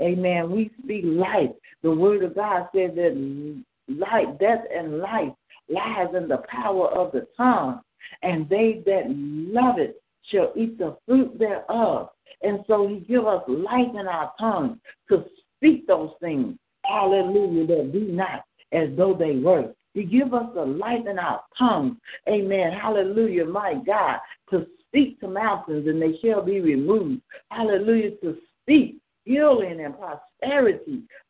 Amen. 0.00 0.52
We 0.52 0.70
speak 0.84 1.02
life. 1.04 1.50
The 1.82 1.90
word 1.90 2.22
of 2.22 2.36
God 2.36 2.68
says 2.72 2.92
that 2.94 3.50
life, 3.88 4.38
death 4.38 4.64
and 4.72 4.98
life 4.98 5.32
lies 5.68 6.14
in 6.16 6.28
the 6.28 6.42
power 6.48 6.88
of 6.88 7.12
the 7.12 7.26
tongue, 7.36 7.80
and 8.22 8.48
they 8.48 8.82
that 8.86 9.04
love 9.08 9.78
it 9.78 10.02
shall 10.30 10.52
eat 10.56 10.78
the 10.78 10.96
fruit 11.06 11.38
thereof. 11.38 12.10
And 12.42 12.60
so 12.66 12.86
he 12.88 13.00
give 13.00 13.26
us 13.26 13.42
life 13.48 13.94
in 13.98 14.06
our 14.06 14.32
tongue 14.38 14.80
to 15.08 15.24
speak 15.56 15.86
those 15.86 16.10
things. 16.20 16.56
Hallelujah, 16.84 17.66
that 17.66 17.92
be 17.92 18.00
not 18.00 18.44
as 18.72 18.88
though 18.96 19.14
they 19.14 19.36
were. 19.36 19.72
He 19.94 20.04
give 20.04 20.34
us 20.34 20.50
the 20.54 20.64
life 20.64 21.06
in 21.08 21.18
our 21.18 21.40
tongue. 21.56 21.96
Amen. 22.28 22.72
Hallelujah, 22.72 23.46
my 23.46 23.74
God, 23.86 24.18
to 24.50 24.66
speak 24.88 25.20
to 25.20 25.28
mountains 25.28 25.86
and 25.86 26.02
they 26.02 26.18
shall 26.22 26.42
be 26.42 26.60
removed. 26.60 27.22
Hallelujah, 27.50 28.10
to 28.22 28.36
speak 28.62 28.98
healing 29.24 29.80
and 29.80 29.94
prosperity. 29.96 30.33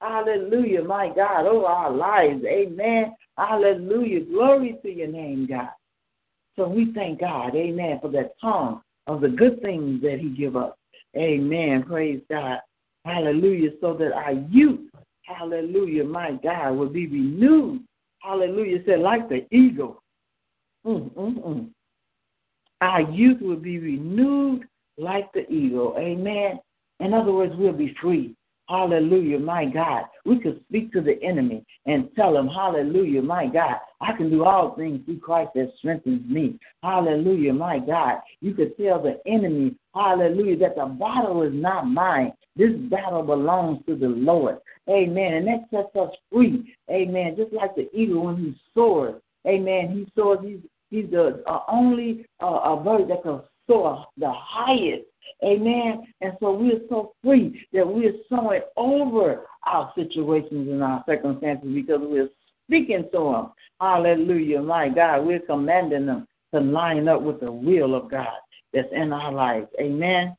Hallelujah, 0.00 0.82
my 0.82 1.10
God, 1.14 1.46
over 1.46 1.66
our 1.66 1.90
lives. 1.90 2.44
Amen. 2.44 3.14
Hallelujah. 3.36 4.24
Glory 4.24 4.78
to 4.82 4.90
your 4.90 5.08
name, 5.08 5.46
God. 5.46 5.70
So 6.56 6.68
we 6.68 6.92
thank 6.94 7.20
God, 7.20 7.54
amen, 7.56 7.98
for 8.00 8.10
that 8.12 8.34
tongue 8.40 8.80
of 9.06 9.20
the 9.20 9.28
good 9.28 9.60
things 9.60 10.00
that 10.02 10.18
He 10.20 10.28
give 10.28 10.56
us. 10.56 10.72
Amen. 11.16 11.82
Praise 11.82 12.20
God. 12.30 12.58
Hallelujah. 13.04 13.70
So 13.80 13.94
that 13.94 14.12
our 14.12 14.32
youth, 14.32 14.90
hallelujah, 15.22 16.04
my 16.04 16.38
God, 16.42 16.72
will 16.72 16.88
be 16.88 17.06
renewed. 17.06 17.82
Hallelujah. 18.20 18.78
Said 18.86 19.00
like 19.00 19.28
the 19.28 19.46
eagle. 19.54 20.02
Mm, 20.86 21.10
mm, 21.12 21.44
mm. 21.44 21.68
Our 22.80 23.02
youth 23.10 23.40
will 23.40 23.56
be 23.56 23.78
renewed 23.78 24.64
like 24.96 25.32
the 25.32 25.50
eagle. 25.50 25.94
Amen. 25.98 26.60
In 27.00 27.14
other 27.14 27.32
words, 27.32 27.52
we'll 27.56 27.72
be 27.72 27.94
free. 28.00 28.34
Hallelujah, 28.68 29.38
my 29.38 29.66
God. 29.66 30.04
We 30.24 30.38
could 30.38 30.60
speak 30.68 30.92
to 30.92 31.02
the 31.02 31.22
enemy 31.22 31.64
and 31.86 32.08
tell 32.16 32.36
him, 32.36 32.48
Hallelujah, 32.48 33.20
my 33.20 33.46
God. 33.46 33.76
I 34.00 34.12
can 34.16 34.30
do 34.30 34.44
all 34.44 34.74
things 34.74 35.04
through 35.04 35.20
Christ 35.20 35.50
that 35.54 35.72
strengthens 35.78 36.26
me. 36.28 36.58
Hallelujah, 36.82 37.52
my 37.52 37.78
God. 37.78 38.20
You 38.40 38.54
could 38.54 38.76
tell 38.78 39.02
the 39.02 39.20
enemy, 39.26 39.76
Hallelujah, 39.94 40.58
that 40.58 40.76
the 40.76 40.86
battle 40.86 41.42
is 41.42 41.52
not 41.52 41.86
mine. 41.86 42.32
This 42.56 42.72
battle 42.90 43.22
belongs 43.22 43.84
to 43.86 43.96
the 43.96 44.08
Lord. 44.08 44.58
Amen. 44.88 45.34
And 45.34 45.46
that 45.46 45.64
sets 45.70 45.94
us 45.96 46.14
free. 46.32 46.74
Amen. 46.90 47.34
Just 47.36 47.52
like 47.52 47.74
the 47.74 47.88
eagle 47.94 48.26
when 48.26 48.36
he 48.36 48.56
soars. 48.74 49.20
Amen. 49.46 49.90
He 49.92 50.10
soars. 50.16 50.38
He's, 50.42 50.60
he's 50.90 51.10
the 51.10 51.42
uh, 51.46 51.60
only 51.68 52.26
uh, 52.42 52.46
a 52.46 52.82
bird 52.82 53.08
that 53.10 53.22
can 53.22 53.42
soar 53.66 54.06
the 54.16 54.32
highest 54.32 55.04
Amen. 55.44 56.06
And 56.20 56.32
so 56.40 56.52
we're 56.52 56.80
so 56.88 57.14
free 57.22 57.66
that 57.72 57.86
we're 57.86 58.14
soaring 58.28 58.62
over 58.76 59.46
our 59.66 59.92
situations 59.96 60.68
and 60.68 60.82
our 60.82 61.04
circumstances 61.06 61.68
because 61.74 62.00
we're 62.00 62.30
speaking 62.66 63.08
to 63.12 63.18
them. 63.18 63.52
Hallelujah. 63.80 64.62
My 64.62 64.88
God, 64.88 65.26
we're 65.26 65.40
commanding 65.40 66.06
them 66.06 66.26
to 66.54 66.60
line 66.60 67.08
up 67.08 67.22
with 67.22 67.40
the 67.40 67.50
will 67.50 67.94
of 67.94 68.10
God 68.10 68.28
that's 68.72 68.88
in 68.92 69.12
our 69.12 69.32
lives. 69.32 69.68
Amen. 69.80 70.36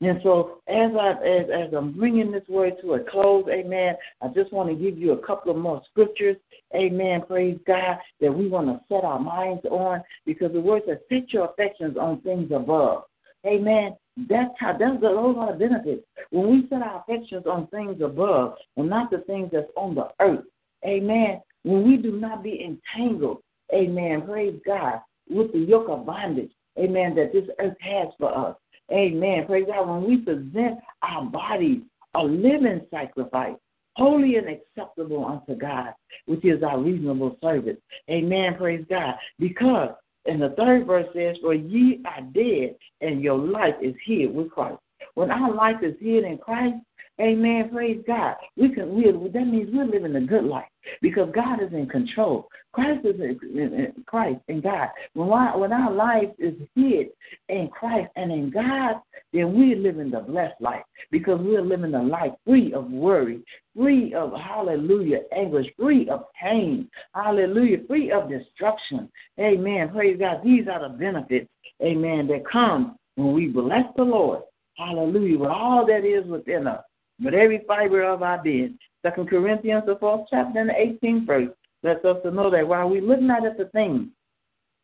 And 0.00 0.20
so, 0.22 0.60
as 0.68 0.92
I 0.98 1.10
as, 1.26 1.46
as 1.52 1.74
I'm 1.74 1.92
bringing 1.92 2.30
this 2.30 2.46
word 2.48 2.74
to 2.82 2.94
a 2.94 3.00
close, 3.00 3.46
Amen. 3.50 3.96
I 4.22 4.28
just 4.28 4.52
want 4.52 4.68
to 4.68 4.74
give 4.76 4.96
you 4.96 5.12
a 5.12 5.26
couple 5.26 5.50
of 5.50 5.58
more 5.58 5.82
scriptures, 5.90 6.36
Amen. 6.74 7.22
Praise 7.26 7.58
God 7.66 7.98
that 8.20 8.32
we 8.32 8.48
want 8.48 8.68
to 8.68 8.80
set 8.88 9.04
our 9.04 9.18
minds 9.18 9.64
on 9.64 10.02
because 10.24 10.52
the 10.52 10.60
word 10.60 10.82
says, 10.86 10.98
"Set 11.08 11.32
your 11.32 11.46
affections 11.46 11.96
on 11.96 12.20
things 12.20 12.52
above." 12.52 13.04
Amen. 13.46 13.96
That's 14.28 14.52
how 14.58 14.76
that's 14.76 15.00
those 15.00 15.36
are 15.38 15.52
the 15.52 15.58
benefits. 15.58 16.02
When 16.30 16.50
we 16.50 16.68
set 16.68 16.82
our 16.82 17.02
affections 17.02 17.46
on 17.46 17.68
things 17.68 18.00
above 18.02 18.54
and 18.76 18.90
not 18.90 19.10
the 19.10 19.18
things 19.18 19.50
that's 19.52 19.70
on 19.76 19.94
the 19.94 20.08
earth. 20.20 20.44
Amen. 20.84 21.40
When 21.64 21.86
we 21.86 21.96
do 21.96 22.12
not 22.12 22.42
be 22.42 22.64
entangled, 22.64 23.42
amen, 23.74 24.22
praise 24.22 24.60
God, 24.64 25.00
with 25.28 25.52
the 25.52 25.58
yoke 25.58 25.88
of 25.88 26.06
bondage, 26.06 26.50
amen, 26.78 27.14
that 27.16 27.32
this 27.32 27.44
earth 27.58 27.76
has 27.80 28.08
for 28.18 28.36
us. 28.36 28.56
Amen. 28.90 29.44
Praise 29.46 29.66
God. 29.66 29.88
When 29.88 30.08
we 30.08 30.16
present 30.18 30.78
our 31.02 31.24
bodies 31.24 31.82
a 32.14 32.22
living 32.22 32.80
sacrifice, 32.90 33.56
holy 33.96 34.36
and 34.36 34.48
acceptable 34.48 35.24
unto 35.26 35.60
God, 35.60 35.92
which 36.26 36.44
is 36.44 36.62
our 36.62 36.80
reasonable 36.80 37.36
service. 37.42 37.76
Amen. 38.08 38.54
Praise 38.56 38.84
God. 38.88 39.14
Because 39.38 39.90
and 40.28 40.42
the 40.42 40.50
third 40.50 40.86
verse 40.86 41.06
says, 41.14 41.36
For 41.40 41.54
ye 41.54 42.00
are 42.04 42.20
dead, 42.32 42.76
and 43.00 43.22
your 43.22 43.38
life 43.38 43.74
is 43.82 43.94
hid 44.04 44.34
with 44.34 44.50
Christ. 44.50 44.78
When 45.14 45.30
our 45.30 45.52
life 45.52 45.82
is 45.82 45.94
hid 46.00 46.24
in 46.24 46.38
Christ, 46.38 46.76
Amen. 47.20 47.68
Praise 47.72 48.02
God. 48.06 48.36
We 48.56 48.68
can. 48.68 48.94
We 48.94 49.10
that 49.10 49.46
means 49.46 49.70
we're 49.72 49.84
living 49.84 50.14
a 50.14 50.20
good 50.20 50.44
life 50.44 50.68
because 51.02 51.28
God 51.34 51.60
is 51.60 51.72
in 51.72 51.88
control. 51.88 52.48
Christ 52.72 53.04
is 53.04 53.18
in, 53.18 53.58
in 53.58 54.04
Christ 54.06 54.40
and 54.46 54.62
God. 54.62 54.88
When 55.14 55.28
when 55.28 55.72
our 55.72 55.92
life 55.92 56.28
is 56.38 56.54
hid 56.76 57.08
in 57.48 57.70
Christ 57.72 58.10
and 58.14 58.30
in 58.30 58.50
God, 58.50 59.00
then 59.32 59.52
we're 59.52 59.76
living 59.76 60.12
the 60.12 60.20
blessed 60.20 60.60
life 60.60 60.84
because 61.10 61.40
we're 61.40 61.60
living 61.60 61.94
a 61.94 62.02
life 62.02 62.32
free 62.46 62.72
of 62.72 62.88
worry, 62.88 63.42
free 63.76 64.14
of 64.14 64.32
hallelujah 64.34 65.22
anguish, 65.34 65.66
free 65.76 66.08
of 66.08 66.24
pain, 66.40 66.88
hallelujah, 67.16 67.78
free 67.88 68.12
of 68.12 68.30
destruction. 68.30 69.10
Amen. 69.40 69.88
Praise 69.88 70.18
God. 70.20 70.42
These 70.44 70.68
are 70.68 70.88
the 70.88 70.96
benefits, 70.96 71.48
amen, 71.82 72.28
that 72.28 72.48
come 72.48 72.96
when 73.16 73.32
we 73.32 73.48
bless 73.48 73.86
the 73.96 74.04
Lord. 74.04 74.42
Hallelujah. 74.76 75.38
With 75.40 75.50
all 75.50 75.84
that 75.86 76.04
is 76.04 76.24
within 76.30 76.68
us 76.68 76.84
with 77.22 77.34
every 77.34 77.62
fiber 77.66 78.02
of 78.02 78.22
our 78.22 78.42
being. 78.42 78.78
Second 79.02 79.28
Corinthians, 79.28 79.84
the 79.86 79.96
fourth 79.96 80.26
chapter 80.30 80.58
and 80.58 80.70
the 80.70 81.06
18th 81.06 81.26
verse, 81.26 81.48
lets 81.82 82.04
us 82.04 82.16
to 82.24 82.30
know 82.30 82.50
that 82.50 82.66
while 82.66 82.88
we 82.88 83.00
look 83.00 83.20
not 83.20 83.46
at 83.46 83.56
the 83.56 83.66
things 83.66 84.08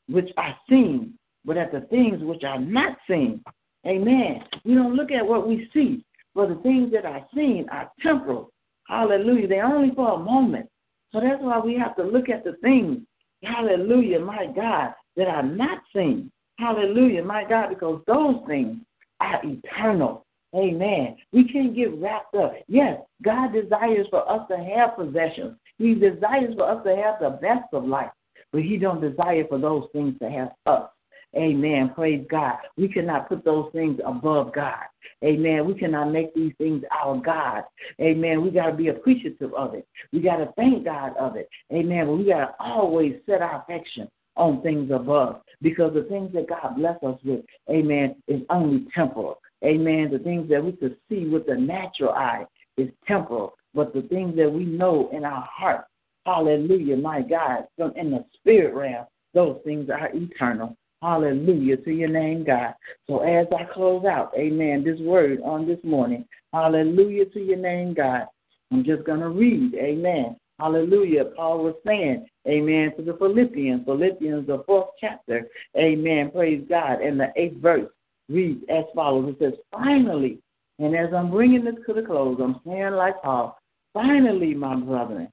which 0.09 0.31
are 0.37 0.57
seen, 0.69 1.15
but 1.45 1.57
at 1.57 1.73
the 1.73 1.83
things 1.83 2.23
which 2.23 2.45
are 2.45 2.61
not 2.61 2.97
seen. 3.09 3.43
Amen. 3.87 4.43
We 4.65 4.75
don't 4.75 4.95
look 4.95 5.11
at 5.11 5.27
what 5.27 5.47
we 5.47 5.69
see, 5.75 6.05
but 6.35 6.49
the 6.49 6.57
things 6.63 6.93
that 6.93 7.05
are 7.05 7.27
seen 7.35 7.67
are 7.71 7.91
temporal. 8.03 8.51
Hallelujah. 8.89 9.49
They're 9.49 9.65
only 9.65 9.95
for 9.95 10.15
a 10.15 10.19
moment. 10.19 10.69
So 11.13 11.21
that's 11.21 11.43
why 11.43 11.59
we 11.61 11.77
have 11.79 11.97
to 11.97 12.03
look 12.03 12.29
at 12.29 12.45
the 12.45 12.55
things, 12.61 12.99
hallelujah, 13.45 14.19
my 14.19 14.47
God, 14.55 14.95
that 15.17 15.29
are 15.29 15.45
not 15.45 15.79
seen. 15.95 16.31
Hallelujah, 16.59 17.23
my 17.23 17.45
God, 17.49 17.69
because 17.69 18.03
those 18.07 18.37
things 18.47 18.79
are 19.21 19.41
eternal. 19.45 20.24
Amen. 20.55 21.17
We 21.33 21.49
can't 21.49 21.75
get 21.75 21.99
wrapped 21.99 22.35
up. 22.37 22.55
Yes, 22.69 23.01
God 23.23 23.53
desires 23.53 24.07
for 24.11 24.31
us 24.31 24.47
to 24.49 24.57
have 24.57 24.97
possessions. 24.97 25.57
He 25.79 25.95
desires 25.95 26.55
for 26.57 26.71
us 26.71 26.85
to 26.85 26.95
have 26.95 27.17
the 27.21 27.39
best 27.41 27.73
of 27.73 27.85
life, 27.85 28.11
but 28.53 28.63
He 28.63 28.77
don't 28.77 29.01
desire 29.01 29.45
for 29.49 29.59
those 29.59 29.89
things 29.93 30.19
to 30.21 30.31
have 30.31 30.53
us. 30.67 30.91
Amen. 31.37 31.91
Praise 31.95 32.25
God. 32.31 32.59
We 32.77 32.87
cannot 32.87 33.29
put 33.29 33.45
those 33.45 33.71
things 33.73 33.99
above 34.07 34.53
God. 34.55 34.85
Amen. 35.25 35.67
We 35.67 35.75
cannot 35.75 36.13
make 36.13 36.33
these 36.35 36.53
things 36.59 36.85
our 36.93 37.21
God. 37.21 37.65
Amen. 38.01 38.43
We 38.43 38.51
got 38.51 38.71
to 38.71 38.77
be 38.77 38.89
appreciative 38.89 39.53
of 39.55 39.75
it. 39.75 39.87
We 40.13 40.21
got 40.21 40.37
to 40.37 40.53
thank 40.57 40.85
God 40.85 41.17
of 41.19 41.35
it. 41.37 41.49
Amen. 41.73 42.07
But 42.07 42.17
we 42.17 42.27
got 42.27 42.47
to 42.47 42.55
always 42.61 43.17
set 43.27 43.43
our 43.43 43.63
affection 43.63 44.09
on 44.37 44.63
things 44.63 44.91
above 44.93 45.41
because 45.63 45.95
the 45.95 46.05
things 46.05 46.33
that 46.35 46.49
God 46.49 46.77
bless 46.77 47.03
us 47.03 47.19
with, 47.25 47.45
amen, 47.71 48.17
is 48.29 48.43
only 48.51 48.87
temporal. 48.95 49.39
Amen. 49.65 50.11
The 50.13 50.19
things 50.19 50.49
that 50.51 50.63
we 50.63 50.73
could 50.73 50.97
see 51.09 51.27
with 51.27 51.47
the 51.47 51.55
natural 51.55 52.13
eye 52.13 52.45
is 52.77 52.91
temporal, 53.07 53.55
but 53.73 53.95
the 53.95 54.03
things 54.03 54.37
that 54.37 54.51
we 54.51 54.65
know 54.65 55.09
in 55.13 55.25
our 55.25 55.49
heart, 55.51 55.87
hallelujah, 56.27 56.97
my 56.97 57.23
God, 57.23 57.67
from 57.77 57.93
in 57.97 58.11
the 58.11 58.25
spirit 58.35 58.75
realm, 58.75 59.07
those 59.33 59.59
things 59.65 59.89
are 59.91 60.11
eternal. 60.13 60.77
Hallelujah 61.03 61.77
to 61.79 61.91
your 61.91 62.09
name, 62.09 62.45
God. 62.45 62.75
So 63.07 63.21
as 63.21 63.47
I 63.53 63.65
close 63.73 64.05
out, 64.05 64.33
amen, 64.39 64.85
this 64.85 64.99
word 65.01 65.41
on 65.43 65.67
this 65.67 65.83
morning, 65.83 66.25
hallelujah 66.53 67.27
to 67.27 67.41
your 67.41 67.59
name, 67.59 67.95
God. 67.95 68.27
I'm 68.71 68.85
just 68.85 69.05
going 69.05 69.21
to 69.21 69.29
read, 69.29 69.75
amen. 69.75 70.37
Hallelujah. 70.59 71.27
Paul 71.37 71.65
was 71.65 71.75
saying, 71.87 72.27
amen, 72.49 72.93
to 72.97 73.03
the 73.03 73.15
Philippians, 73.15 73.85
Philippians, 73.85 74.47
the 74.47 74.63
fourth 74.67 74.91
chapter, 75.01 75.49
amen, 75.77 76.31
praise 76.31 76.65
God, 76.69 77.03
in 77.03 77.19
the 77.19 77.33
eighth 77.37 77.57
verse 77.57 77.91
reads 78.29 78.63
as 78.69 78.85
follows. 78.95 79.35
It 79.35 79.43
says, 79.43 79.59
finally, 79.71 80.39
and 80.79 80.97
as 80.97 81.13
I'm 81.15 81.31
bringing 81.31 81.65
this 81.65 81.75
to 81.87 81.95
the 81.95 82.03
close, 82.03 82.39
I'm 82.43 82.61
saying 82.67 82.93
like 82.93 83.23
Paul, 83.23 83.57
finally, 83.93 84.55
my 84.55 84.77
brethren, 84.77 85.29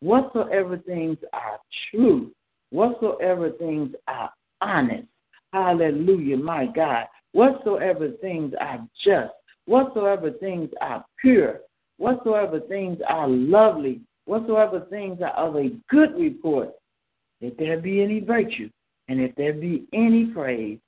whatsoever 0.00 0.78
things 0.78 1.18
are 1.32 1.58
true, 1.90 2.30
whatsoever 2.70 3.50
things 3.50 3.94
are 4.06 4.30
honest, 4.60 5.08
hallelujah, 5.52 6.36
my 6.36 6.66
God, 6.66 7.06
whatsoever 7.32 8.10
things 8.20 8.54
are 8.60 8.86
just, 9.04 9.32
whatsoever 9.66 10.30
things 10.30 10.70
are 10.80 11.04
pure, 11.20 11.60
whatsoever 11.98 12.60
things 12.60 12.98
are 13.08 13.28
lovely, 13.28 14.00
whatsoever 14.26 14.86
things 14.90 15.20
are 15.22 15.34
of 15.34 15.56
a 15.56 15.70
good 15.90 16.14
report, 16.16 16.70
if 17.40 17.56
there 17.56 17.80
be 17.80 18.02
any 18.02 18.20
virtue, 18.20 18.70
and 19.08 19.20
if 19.20 19.34
there 19.34 19.52
be 19.52 19.86
any 19.92 20.26
praise, 20.26 20.78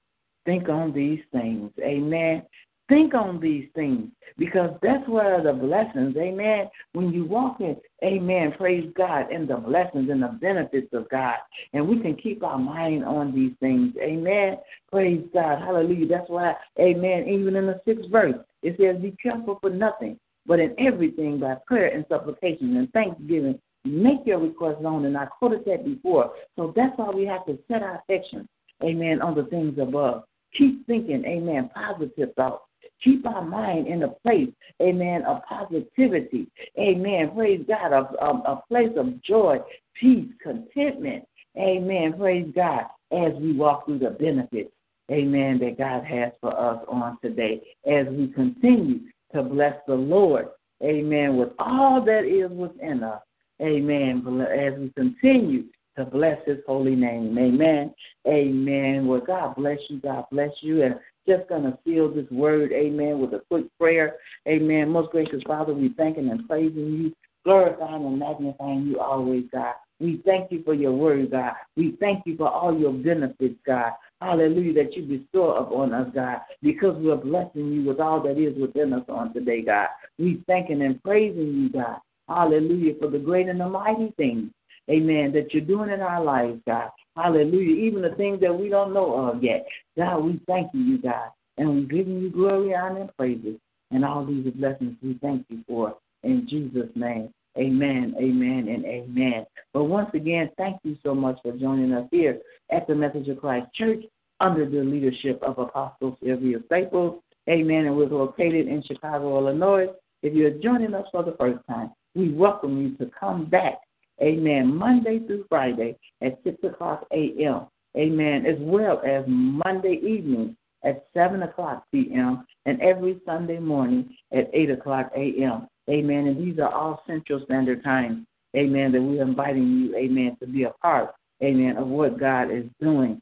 think 0.47 0.71
on 0.71 0.93
these 0.95 1.21
things. 1.33 1.71
Amen. 1.81 2.43
Think 2.89 3.15
on 3.15 3.41
these 3.41 3.69
things 3.75 4.09
because 4.39 4.71
that's 4.81 5.07
where 5.09 5.43
the 5.43 5.53
blessings, 5.53 6.17
amen. 6.17 6.69
When 6.93 7.13
you 7.13 7.25
walk 7.25 7.61
in, 7.61 7.77
amen, 8.05 8.55
praise 8.57 8.93
God, 8.97 9.33
in 9.33 9.47
the 9.47 9.57
blessings 9.57 10.09
and 10.09 10.23
the 10.23 10.39
benefits 10.41 10.93
of 10.93 11.09
God. 11.09 11.37
And 11.73 11.89
we 11.89 11.99
can 12.01 12.15
keep 12.15 12.45
our 12.45 12.59
mind 12.59 13.05
on 13.05 13.35
these 13.35 13.53
things, 13.59 13.95
amen. 14.01 14.59
Praise 14.91 15.27
God, 15.35 15.59
hallelujah. 15.59 16.07
That's 16.07 16.31
why, 16.31 16.55
amen, 16.79 17.27
even 17.29 17.57
in 17.57 17.67
the 17.67 17.81
sixth 17.85 18.09
verse, 18.09 18.37
it 18.63 18.77
says, 18.79 19.03
Be 19.03 19.17
careful 19.21 19.59
for 19.61 19.71
nothing, 19.71 20.19
but 20.47 20.61
in 20.61 20.75
everything 20.79 21.41
by 21.41 21.57
prayer 21.67 21.89
and 21.89 22.07
supplication 22.09 22.77
and 22.77 22.93
thanksgiving. 22.93 23.59
Make 23.85 24.27
your 24.27 24.39
request 24.39 24.81
known, 24.81 25.07
and 25.07 25.17
I 25.17 25.27
quoted 25.27 25.65
that 25.67 25.85
before. 25.85 26.33
So 26.57 26.73
that's 26.77 26.97
why 26.97 27.11
we 27.11 27.25
have 27.27 27.47
to 27.47 27.59
set 27.69 27.83
our 27.83 28.01
affection, 28.01 28.49
amen, 28.83 29.23
on 29.23 29.35
the 29.35 29.45
things 29.45 29.79
above. 29.81 30.25
Keep 30.57 30.87
thinking, 30.87 31.25
amen, 31.25 31.71
positive 31.75 32.35
thoughts. 32.35 32.65
Keep 33.03 33.27
our 33.27 33.43
mind 33.45 33.87
in 33.89 34.03
a 34.03 34.09
place, 34.09 34.49
amen, 34.81 35.25
of 35.25 35.43
positivity. 35.49 36.49
Amen. 36.79 37.31
Praise 37.35 37.65
God. 37.69 37.93
A, 37.93 38.25
a, 38.25 38.31
a 38.53 38.63
place 38.69 38.93
of 38.97 39.23
joy, 39.23 39.59
peace, 40.01 40.29
contentment. 40.43 41.25
Amen. 41.59 42.15
Praise 42.19 42.51
God. 42.55 42.85
As 43.13 43.33
we 43.41 43.53
walk 43.53 43.87
through 43.87 44.01
the 44.01 44.11
benefits, 44.11 44.71
amen, 45.11 45.59
that 45.61 45.79
God 45.79 46.05
has 46.05 46.33
for 46.41 46.59
us 46.59 46.83
on 46.89 47.19
today. 47.23 47.63
As 47.87 48.07
we 48.09 48.29
continue 48.29 49.01
to 49.35 49.43
bless 49.43 49.77
the 49.87 49.95
Lord, 49.95 50.49
amen, 50.83 51.37
with 51.37 51.51
all 51.59 52.03
that 52.05 52.25
is 52.25 52.51
within 52.51 53.05
us. 53.05 53.21
Amen. 53.63 54.23
As 54.43 54.79
we 54.79 54.91
continue 54.97 55.65
to 55.97 56.05
bless 56.05 56.39
his 56.47 56.59
holy 56.67 56.95
name. 56.95 57.37
Amen. 57.39 57.95
Amen. 58.27 59.07
Well, 59.07 59.23
God 59.27 59.57
bless 59.57 59.79
you. 59.89 60.01
God 60.01 60.25
bless 60.31 60.51
you. 60.61 60.83
And 60.83 60.97
just 61.27 61.49
going 61.49 61.65
to 61.65 61.79
seal 61.85 62.13
this 62.13 62.31
word, 62.31 62.73
amen, 62.73 63.19
with 63.19 63.33
a 63.33 63.43
quick 63.49 63.67
prayer. 63.79 64.17
Amen. 64.47 64.91
Most 64.91 65.11
gracious 65.11 65.43
Father, 65.47 65.75
we 65.75 65.91
thanking 65.97 66.31
and 66.31 66.47
praising 66.49 66.93
you, 66.93 67.13
glorifying 67.45 68.05
and 68.05 68.19
magnifying 68.19 68.87
you 68.87 69.01
always, 69.01 69.45
God. 69.53 69.75
We 69.99 70.23
thank 70.27 70.53
you 70.53 70.63
for 70.63 70.75
your 70.75 70.93
word, 70.93 71.31
God. 71.31 71.55
We 71.75 71.97
thank 71.99 72.27
you 72.27 72.37
for 72.37 72.51
all 72.51 72.79
your 72.79 72.93
benefits, 72.93 73.57
God. 73.67 73.93
Hallelujah, 74.21 74.85
that 74.85 74.95
you 74.95 75.03
bestow 75.03 75.55
upon 75.55 75.95
us, 75.95 76.09
God, 76.15 76.41
because 76.63 76.97
we're 76.99 77.17
blessing 77.17 77.73
you 77.73 77.85
with 77.85 78.01
all 78.01 78.23
that 78.23 78.39
is 78.39 78.57
within 78.61 78.93
us 78.93 79.05
on 79.09 79.33
today, 79.33 79.63
God. 79.63 79.89
We 80.19 80.43
thanking 80.47 80.83
and 80.83 81.03
praising 81.03 81.55
you, 81.55 81.71
God. 81.71 81.99
Hallelujah, 82.29 82.95
for 83.01 83.09
the 83.09 83.19
great 83.19 83.49
and 83.49 83.61
the 83.61 83.69
mighty 83.69 84.13
things, 84.17 84.51
amen, 84.91 85.33
that 85.33 85.53
you're 85.53 85.65
doing 85.65 85.91
in 85.91 86.01
our 86.01 86.23
lives, 86.23 86.61
God. 86.67 86.91
Hallelujah. 87.17 87.77
Even 87.87 88.03
the 88.03 88.15
things 88.17 88.41
that 88.41 88.55
we 88.55 88.69
don't 88.69 88.93
know 88.93 89.29
of 89.29 89.43
yet. 89.43 89.67
God, 89.97 90.19
we 90.19 90.41
thank 90.47 90.73
you, 90.75 90.81
you 90.81 90.99
God. 90.99 91.31
And 91.59 91.69
we're 91.71 91.99
giving 91.99 92.21
you 92.21 92.31
glory, 92.31 92.75
honor, 92.75 93.03
and 93.03 93.17
praises. 93.17 93.59
And 93.91 94.05
all 94.05 94.27
these 94.27 94.53
blessings 94.55 94.97
we 95.03 95.19
thank 95.23 95.47
you 95.49 95.65
for. 95.67 95.97
In 96.23 96.47
Jesus' 96.49 96.91
name. 96.95 97.33
Amen, 97.59 98.15
amen, 98.19 98.69
and 98.69 98.85
amen. 98.85 99.47
But 99.73 99.85
once 99.85 100.11
again, 100.13 100.51
thank 100.59 100.77
you 100.83 100.97
so 101.03 101.15
much 101.15 101.39
for 101.43 101.53
joining 101.53 101.93
us 101.93 102.07
here 102.11 102.39
at 102.71 102.87
the 102.87 102.95
Message 102.95 103.29
of 103.29 103.41
Christ 103.41 103.73
Church 103.75 104.05
under 104.41 104.69
the 104.69 104.81
leadership 104.85 105.43
of 105.43 105.59
Apostle 105.59 106.19
Sylvia 106.23 106.59
Staples. 106.67 107.23
Amen. 107.49 107.87
And 107.87 107.97
we're 107.97 108.07
located 108.07 108.69
in 108.69 108.83
Chicago, 108.83 109.39
Illinois. 109.39 109.87
If 110.23 110.35
you're 110.35 110.51
joining 110.51 110.93
us 110.93 111.07
for 111.11 111.23
the 111.23 111.37
first 111.39 111.61
time, 111.69 111.93
we 112.15 112.31
welcome 112.31 112.81
you 112.81 112.95
to 112.97 113.11
come 113.19 113.47
back 113.47 113.79
Amen. 114.23 114.75
Monday 114.75 115.19
through 115.21 115.45
Friday 115.49 115.97
at 116.23 116.39
6 116.45 116.57
o'clock 116.65 117.07
a.m. 117.13 117.67
Amen. 117.97 118.47
As 118.47 118.57
well 118.61 119.01
as 119.07 119.25
Monday 119.27 120.01
evening 120.03 120.57
at 120.85 121.07
7 121.15 121.43
o'clock 121.43 121.85
p.m. 121.93 122.47
and 122.65 122.81
every 122.81 123.21
Sunday 123.27 123.59
morning 123.59 124.17
at 124.33 124.51
8 124.53 124.71
o'clock 124.71 125.11
a.m. 125.17 125.69
Amen. 125.89 126.27
And 126.27 126.39
these 126.39 126.59
are 126.59 126.73
all 126.73 127.03
Central 127.07 127.43
Standard 127.45 127.83
Times. 127.85 128.27
Amen. 128.57 128.93
That 128.93 129.03
we're 129.03 129.23
inviting 129.23 129.69
you, 129.69 129.97
amen, 129.97 130.37
to 130.41 130.47
be 130.47 130.65
a 130.65 130.71
part, 130.71 131.11
amen, 131.43 131.77
of 131.77 131.89
what 131.89 132.19
God 132.19 132.51
is 132.51 132.65
doing. 132.81 133.21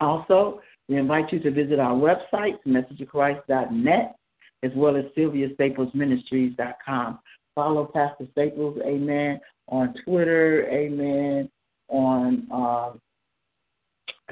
Also, 0.00 0.60
we 0.88 0.96
invite 0.96 1.32
you 1.32 1.40
to 1.40 1.50
visit 1.50 1.78
our 1.78 1.94
website, 1.94 2.56
messageofchrist.net, 2.66 4.16
as 4.62 4.70
well 4.74 4.96
as 4.96 5.04
sylvia 5.14 5.48
SylviaStaplesMinistries.com. 5.48 7.18
Follow 7.54 7.86
Pastor 7.86 8.26
Staples, 8.32 8.78
amen, 8.86 9.40
on 9.68 9.94
Twitter, 10.04 10.66
amen, 10.70 11.50
on 11.88 12.46
uh, 12.52 12.92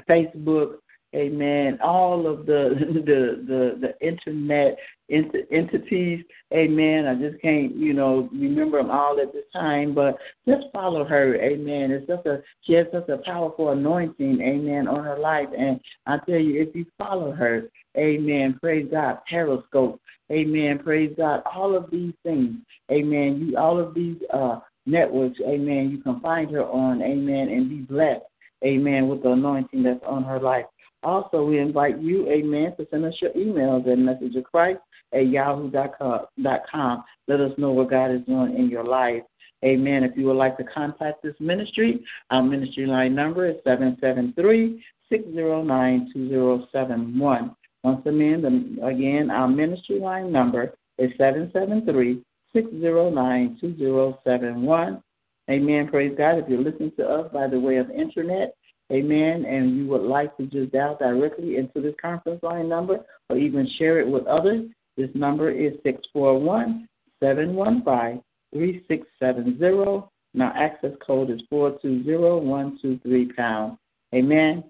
Facebook, 0.09 0.77
amen, 1.15 1.79
all 1.83 2.27
of 2.27 2.45
the 2.45 2.75
the 3.05 3.43
the, 3.47 3.77
the 3.81 4.07
internet 4.07 4.77
ent- 5.09 5.35
entities, 5.51 6.23
amen. 6.53 7.05
I 7.05 7.15
just 7.15 7.41
can't, 7.41 7.75
you 7.75 7.93
know, 7.93 8.29
remember 8.31 8.77
them 8.77 8.91
all 8.91 9.19
at 9.19 9.33
this 9.33 9.45
time, 9.53 9.93
but 9.93 10.17
just 10.47 10.65
follow 10.73 11.05
her, 11.05 11.35
amen. 11.35 11.91
It's 11.91 12.07
just 12.07 12.25
a 12.25 12.41
she 12.63 12.73
has 12.73 12.87
such 12.91 13.09
a 13.09 13.17
powerful 13.17 13.71
anointing, 13.71 14.41
amen, 14.41 14.87
on 14.87 15.03
her 15.03 15.19
life, 15.19 15.49
and 15.57 15.79
I 16.05 16.17
tell 16.25 16.39
you, 16.39 16.61
if 16.61 16.75
you 16.75 16.85
follow 16.97 17.31
her, 17.31 17.69
amen, 17.97 18.57
praise 18.59 18.87
God, 18.89 19.19
Periscope, 19.29 20.01
amen, 20.31 20.79
praise 20.79 21.13
God, 21.15 21.43
all 21.53 21.75
of 21.75 21.91
these 21.91 22.13
things, 22.23 22.55
amen. 22.91 23.47
You 23.47 23.57
all 23.57 23.79
of 23.79 23.93
these 23.93 24.17
uh 24.33 24.59
networks, 24.87 25.39
amen, 25.41 25.89
you 25.91 25.99
can 25.99 26.19
find 26.21 26.49
her 26.51 26.63
on, 26.63 27.01
amen, 27.01 27.49
and 27.49 27.69
be 27.69 27.77
blessed, 27.77 28.25
amen, 28.65 29.07
with 29.07 29.23
the 29.23 29.31
anointing 29.31 29.83
that's 29.83 30.03
on 30.05 30.23
her 30.23 30.39
life. 30.39 30.65
Also, 31.03 31.43
we 31.45 31.59
invite 31.59 31.99
you, 31.99 32.27
amen, 32.29 32.73
to 32.77 32.87
send 32.89 33.05
us 33.05 33.13
your 33.21 33.31
emails 33.31 33.91
at 33.91 33.99
message 33.99 34.35
of 34.35 34.43
Christ 34.43 34.79
at 35.13 35.27
yahoo.com. 35.27 37.03
Let 37.27 37.39
us 37.39 37.51
know 37.57 37.71
what 37.71 37.89
God 37.89 38.11
is 38.11 38.21
doing 38.25 38.57
in 38.57 38.69
your 38.69 38.83
life. 38.83 39.23
Amen. 39.65 40.03
If 40.03 40.15
you 40.15 40.25
would 40.25 40.37
like 40.37 40.57
to 40.57 40.63
contact 40.63 41.23
this 41.23 41.33
ministry, 41.39 42.03
our 42.29 42.43
ministry 42.43 42.85
line 42.85 43.15
number 43.15 43.49
is 43.49 43.55
773 43.63 44.83
609 45.09 46.11
2071. 46.13 47.55
Once 47.83 48.01
again, 48.05 48.41
the, 48.41 48.85
again, 48.85 49.31
our 49.31 49.47
ministry 49.47 49.99
line 49.99 50.31
number 50.31 50.75
is 50.97 51.11
773 51.17 52.23
609 52.53 53.57
2071. 53.59 55.03
Amen. 55.49 55.87
Praise 55.87 56.15
God. 56.17 56.39
If 56.39 56.49
you're 56.49 56.61
listening 56.61 56.91
to 56.97 57.05
us 57.07 57.31
by 57.31 57.47
the 57.47 57.59
way 57.59 57.77
of 57.77 57.89
internet, 57.89 58.53
amen, 58.91 59.45
and 59.45 59.77
you 59.77 59.87
would 59.87 60.01
like 60.01 60.35
to 60.37 60.45
just 60.45 60.71
dial 60.71 60.97
directly 60.99 61.57
into 61.57 61.81
this 61.81 61.95
conference 62.01 62.41
line 62.43 62.67
number 62.67 62.99
or 63.29 63.37
even 63.37 63.69
share 63.77 63.99
it 63.99 64.07
with 64.07 64.25
others, 64.27 64.69
this 64.97 65.09
number 65.13 65.51
is 65.51 65.73
641 65.83 66.87
715 67.21 68.21
3670. 68.53 70.07
Now, 70.33 70.53
access 70.55 70.91
code 71.05 71.31
is 71.31 71.41
420123 71.49 73.33
pound. 73.33 73.77
Amen. 74.13 74.63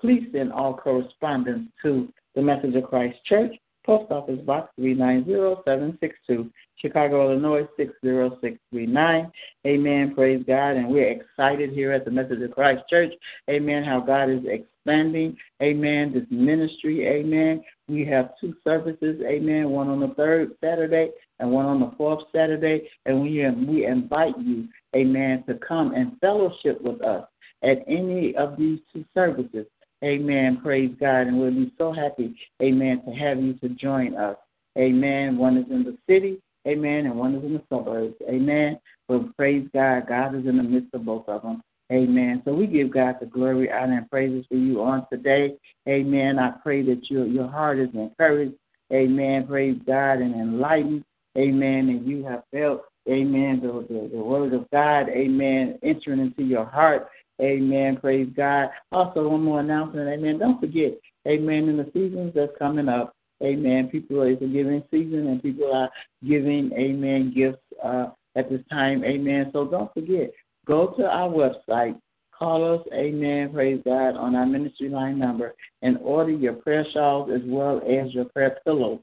Please 0.00 0.26
send 0.32 0.52
all 0.52 0.74
correspondence 0.74 1.68
to 1.82 2.08
the 2.34 2.42
Message 2.42 2.74
of 2.74 2.84
Christ 2.84 3.18
Church, 3.26 3.54
Post 3.84 4.10
Office 4.10 4.40
Box 4.44 4.70
390762, 4.76 6.50
Chicago, 6.76 7.30
Illinois 7.30 7.66
60639. 7.76 9.32
Amen. 9.66 10.14
Praise 10.14 10.44
God. 10.46 10.76
And 10.76 10.88
we're 10.88 11.10
excited 11.10 11.70
here 11.70 11.92
at 11.92 12.04
the 12.04 12.10
Message 12.10 12.42
of 12.42 12.50
Christ 12.52 12.82
Church. 12.88 13.12
Amen. 13.48 13.82
How 13.84 14.00
God 14.00 14.30
is 14.30 14.42
expanding. 14.46 15.36
Amen. 15.62 16.12
This 16.12 16.24
ministry. 16.30 17.06
Amen. 17.06 17.62
We 17.88 18.04
have 18.06 18.32
two 18.40 18.54
services. 18.64 19.20
Amen. 19.26 19.70
One 19.70 19.88
on 19.88 20.00
the 20.00 20.14
third 20.14 20.52
Saturday 20.60 21.10
and 21.38 21.50
one 21.50 21.66
on 21.66 21.80
the 21.80 21.92
fourth 21.96 22.24
Saturday. 22.34 22.88
And 23.06 23.22
we, 23.22 23.48
we 23.66 23.86
invite 23.86 24.38
you, 24.38 24.68
amen, 24.94 25.44
to 25.48 25.54
come 25.54 25.94
and 25.94 26.18
fellowship 26.20 26.80
with 26.82 27.02
us 27.02 27.26
at 27.62 27.78
any 27.88 28.34
of 28.36 28.56
these 28.56 28.78
two 28.92 29.04
services. 29.14 29.66
Amen. 30.02 30.60
Praise 30.62 30.94
God. 30.98 31.26
And 31.26 31.38
we'll 31.40 31.50
be 31.50 31.72
so 31.78 31.92
happy, 31.92 32.34
amen, 32.62 33.02
to 33.04 33.12
have 33.12 33.40
you 33.40 33.54
to 33.54 33.68
join 33.70 34.14
us. 34.16 34.36
Amen. 34.78 35.36
One 35.36 35.56
is 35.56 35.66
in 35.70 35.84
the 35.84 35.98
city, 36.08 36.40
amen, 36.66 37.06
and 37.06 37.16
one 37.16 37.34
is 37.34 37.44
in 37.44 37.54
the 37.54 37.62
suburbs. 37.68 38.14
Amen. 38.28 38.78
But 39.08 39.36
praise 39.36 39.68
God. 39.74 40.06
God 40.08 40.34
is 40.34 40.46
in 40.46 40.56
the 40.56 40.62
midst 40.62 40.94
of 40.94 41.04
both 41.04 41.28
of 41.28 41.42
them. 41.42 41.62
Amen. 41.92 42.40
So 42.44 42.54
we 42.54 42.68
give 42.68 42.92
God 42.92 43.16
the 43.20 43.26
glory, 43.26 43.70
honor, 43.70 43.98
and 43.98 44.10
praises 44.10 44.46
for 44.48 44.54
you 44.54 44.80
on 44.80 45.06
today. 45.12 45.56
Amen. 45.88 46.38
I 46.38 46.52
pray 46.62 46.82
that 46.82 47.10
your 47.10 47.26
your 47.26 47.48
heart 47.48 47.80
is 47.80 47.88
encouraged. 47.94 48.54
Amen. 48.92 49.46
Praise 49.46 49.78
God 49.86 50.20
and 50.20 50.34
enlightened. 50.34 51.04
Amen. 51.36 51.88
And 51.88 52.06
you 52.06 52.24
have 52.24 52.44
felt, 52.52 52.82
Amen, 53.08 53.60
the, 53.62 53.86
the, 53.92 54.10
the 54.14 54.22
word 54.22 54.52
of 54.52 54.70
God, 54.70 55.08
Amen, 55.08 55.78
entering 55.82 56.20
into 56.20 56.42
your 56.42 56.64
heart. 56.64 57.08
Amen. 57.40 57.98
Praise 58.00 58.28
God. 58.36 58.68
Also, 58.92 59.28
one 59.28 59.42
more 59.42 59.60
announcement. 59.60 60.08
Amen. 60.08 60.38
Don't 60.38 60.60
forget, 60.60 60.98
Amen, 61.26 61.68
in 61.68 61.76
the 61.76 61.90
seasons 61.92 62.32
that's 62.34 62.52
coming 62.58 62.88
up, 62.88 63.14
Amen. 63.42 63.88
People 63.90 64.22
it's 64.22 64.42
a 64.42 64.46
giving 64.46 64.82
season 64.90 65.28
and 65.28 65.42
people 65.42 65.72
are 65.72 65.90
giving, 66.26 66.70
Amen, 66.74 67.32
gifts 67.34 67.62
uh, 67.82 68.08
at 68.36 68.50
this 68.50 68.60
time. 68.70 69.04
Amen. 69.04 69.50
So 69.52 69.66
don't 69.66 69.92
forget, 69.94 70.30
go 70.66 70.88
to 70.98 71.04
our 71.04 71.28
website, 71.28 71.98
call 72.36 72.74
us, 72.74 72.86
amen, 72.92 73.52
praise 73.52 73.80
God, 73.84 74.16
on 74.16 74.34
our 74.34 74.46
ministry 74.46 74.88
line 74.88 75.18
number 75.18 75.54
and 75.82 75.98
order 75.98 76.32
your 76.32 76.54
prayer 76.54 76.86
shawls 76.92 77.30
as 77.34 77.42
well 77.44 77.78
as 77.78 78.12
your 78.12 78.26
prayer 78.26 78.58
pillow. 78.64 79.00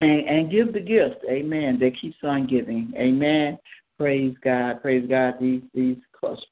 And, 0.00 0.28
and 0.28 0.50
give 0.50 0.72
the 0.72 0.80
gift, 0.80 1.24
amen, 1.30 1.78
that 1.80 1.92
keeps 2.00 2.16
on 2.22 2.46
giving. 2.46 2.92
Amen. 2.96 3.58
Praise 3.98 4.34
God. 4.42 4.82
Praise 4.82 5.08
God. 5.08 5.34
These 5.40 5.62
these 5.72 5.96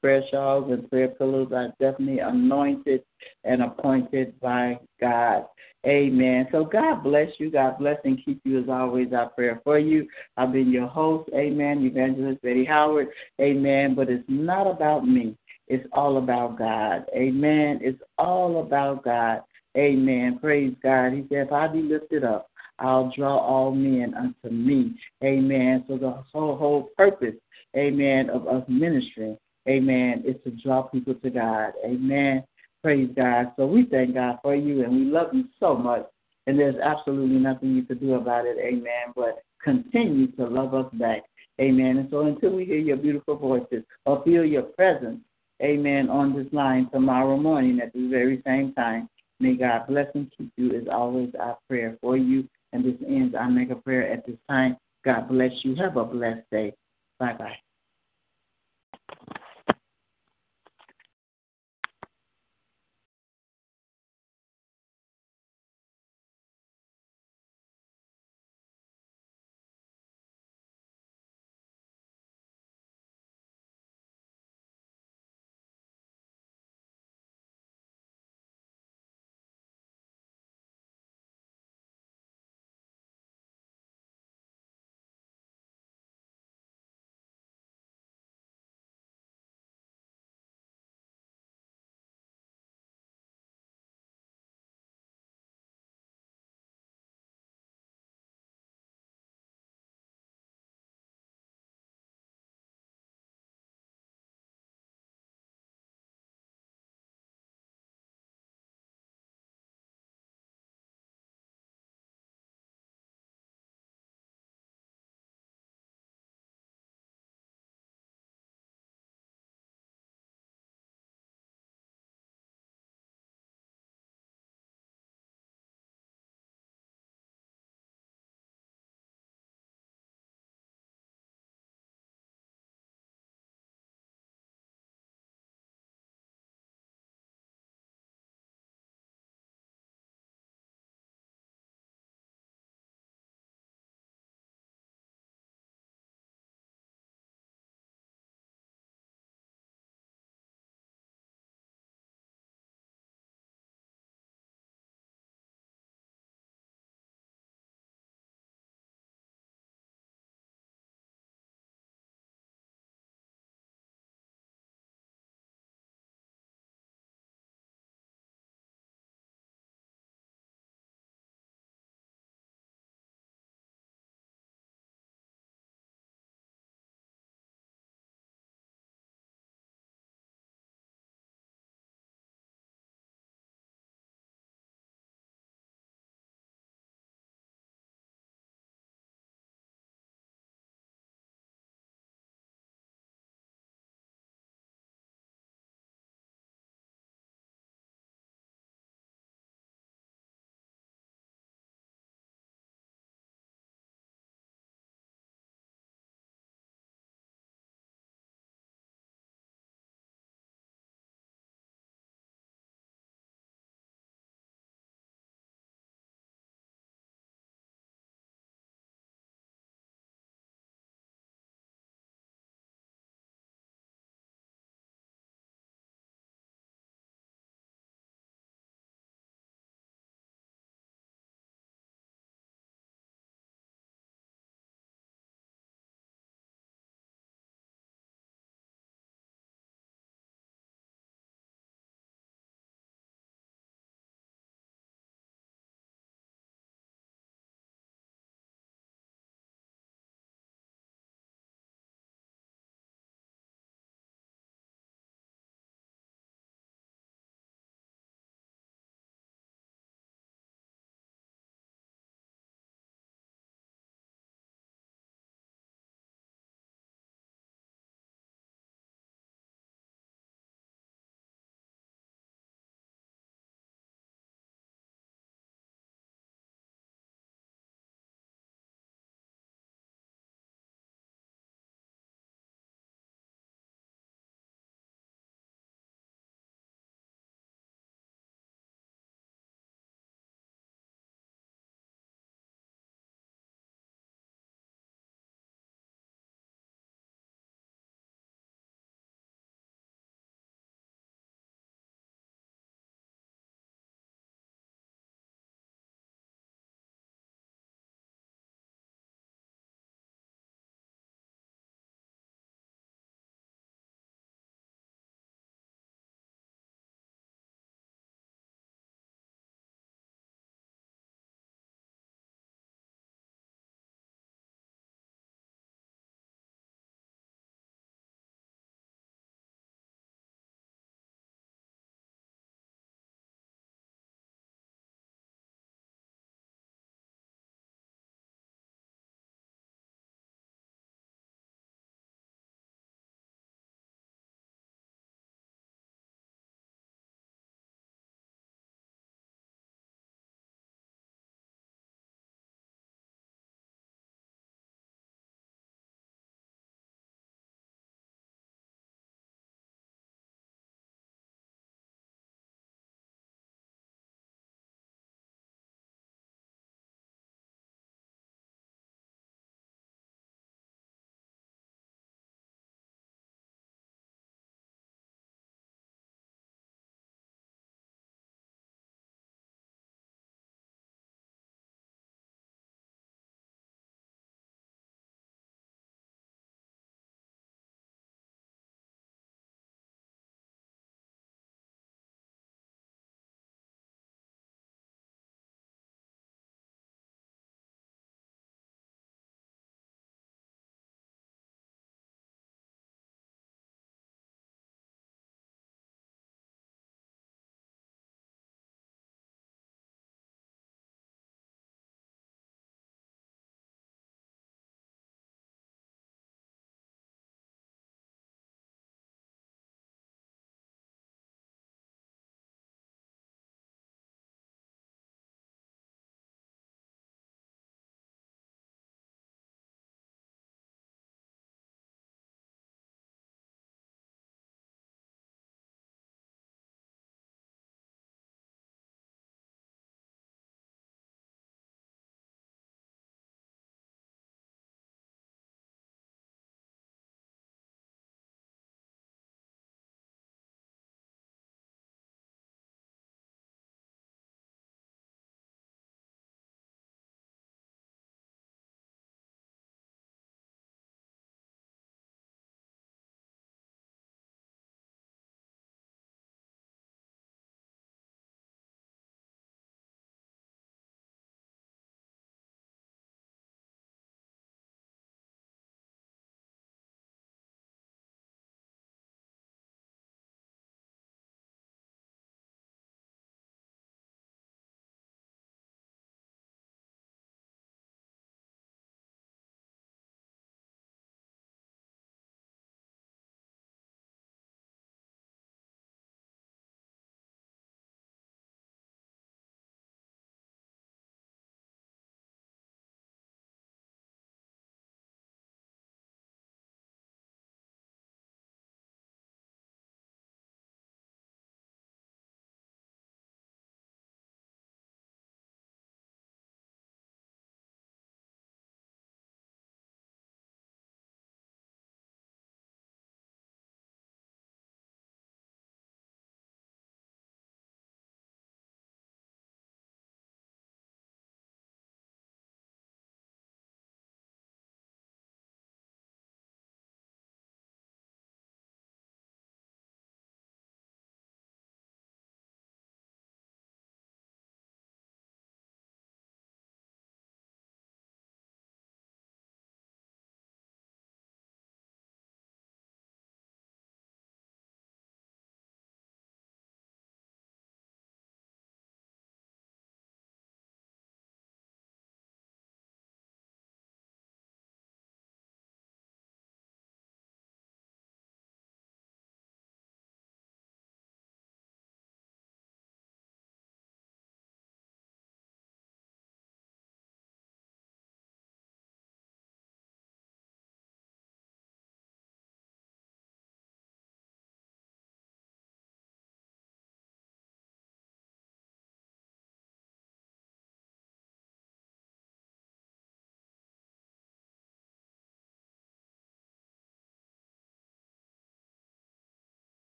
prayer 0.00 0.22
shawls 0.30 0.70
and 0.70 0.88
prayer 0.90 1.08
pillows 1.08 1.52
are 1.52 1.72
definitely 1.80 2.20
anointed 2.20 3.02
and 3.44 3.62
appointed 3.62 4.38
by 4.40 4.78
God. 5.00 5.46
Amen. 5.86 6.46
So 6.52 6.64
God 6.64 7.02
bless 7.02 7.28
you. 7.38 7.50
God 7.50 7.78
bless 7.78 7.96
and 8.04 8.22
keep 8.24 8.40
you 8.44 8.60
as 8.62 8.68
always. 8.68 9.12
Our 9.12 9.30
prayer 9.30 9.60
for 9.64 9.78
you. 9.78 10.06
I've 10.36 10.52
been 10.52 10.70
your 10.70 10.86
host. 10.86 11.30
Amen. 11.34 11.84
Evangelist 11.84 12.42
Betty 12.42 12.64
Howard. 12.64 13.08
Amen. 13.40 13.94
But 13.94 14.10
it's 14.10 14.24
not 14.28 14.66
about 14.66 15.06
me. 15.06 15.36
It's 15.68 15.86
all 15.92 16.18
about 16.18 16.58
God. 16.58 17.06
Amen. 17.14 17.78
It's 17.82 18.02
all 18.18 18.60
about 18.60 19.04
God. 19.04 19.40
Amen. 19.76 20.38
Praise 20.40 20.74
God. 20.82 21.12
He 21.12 21.24
said, 21.28 21.46
if 21.46 21.52
I 21.52 21.68
be 21.68 21.80
lifted 21.80 22.24
up, 22.24 22.50
I'll 22.80 23.12
draw 23.16 23.38
all 23.38 23.72
men 23.72 24.14
unto 24.14 24.54
me. 24.54 24.94
Amen. 25.22 25.84
So 25.86 25.98
the 25.98 26.22
whole, 26.32 26.56
whole 26.56 26.90
purpose, 26.96 27.34
amen, 27.76 28.30
of 28.30 28.48
us 28.48 28.64
ministering, 28.68 29.36
amen, 29.70 30.22
It's 30.24 30.42
to 30.44 30.50
draw 30.50 30.82
people 30.82 31.14
to 31.14 31.30
God. 31.30 31.72
Amen. 31.84 32.44
Praise 32.82 33.10
God. 33.14 33.52
So 33.56 33.66
we 33.66 33.86
thank 33.86 34.14
God 34.14 34.38
for 34.42 34.54
you 34.54 34.84
and 34.84 34.92
we 34.92 35.04
love 35.04 35.28
you 35.32 35.44
so 35.58 35.76
much. 35.76 36.06
And 36.46 36.58
there's 36.58 36.76
absolutely 36.82 37.38
nothing 37.38 37.76
you 37.76 37.82
can 37.84 37.98
do 37.98 38.14
about 38.14 38.46
it. 38.46 38.56
Amen. 38.58 39.12
But 39.14 39.42
continue 39.62 40.32
to 40.32 40.46
love 40.46 40.74
us 40.74 40.90
back. 40.94 41.22
Amen. 41.60 41.98
And 41.98 42.08
so 42.10 42.26
until 42.26 42.54
we 42.54 42.64
hear 42.64 42.78
your 42.78 42.96
beautiful 42.96 43.36
voices 43.36 43.84
or 44.06 44.22
feel 44.24 44.44
your 44.44 44.62
presence, 44.62 45.20
amen, 45.62 46.08
on 46.08 46.34
this 46.34 46.50
line 46.52 46.88
tomorrow 46.90 47.36
morning 47.36 47.80
at 47.80 47.92
the 47.92 48.08
very 48.08 48.42
same 48.46 48.72
time, 48.72 49.08
may 49.40 49.54
God 49.56 49.86
bless 49.86 50.06
and 50.14 50.32
keep 50.36 50.50
you 50.56 50.72
is 50.72 50.88
always 50.90 51.30
our 51.38 51.58
prayer 51.68 51.98
for 52.00 52.16
you. 52.16 52.48
And 52.72 52.84
this 52.84 52.96
ends 53.06 53.34
our 53.34 53.50
mega 53.50 53.74
prayer 53.74 54.10
at 54.10 54.26
this 54.26 54.36
time. 54.48 54.76
God 55.04 55.28
bless 55.28 55.52
you. 55.62 55.74
Have 55.76 55.96
a 55.96 56.04
blessed 56.04 56.48
day. 56.50 56.72
Bye 57.18 57.34
bye. 57.34 57.69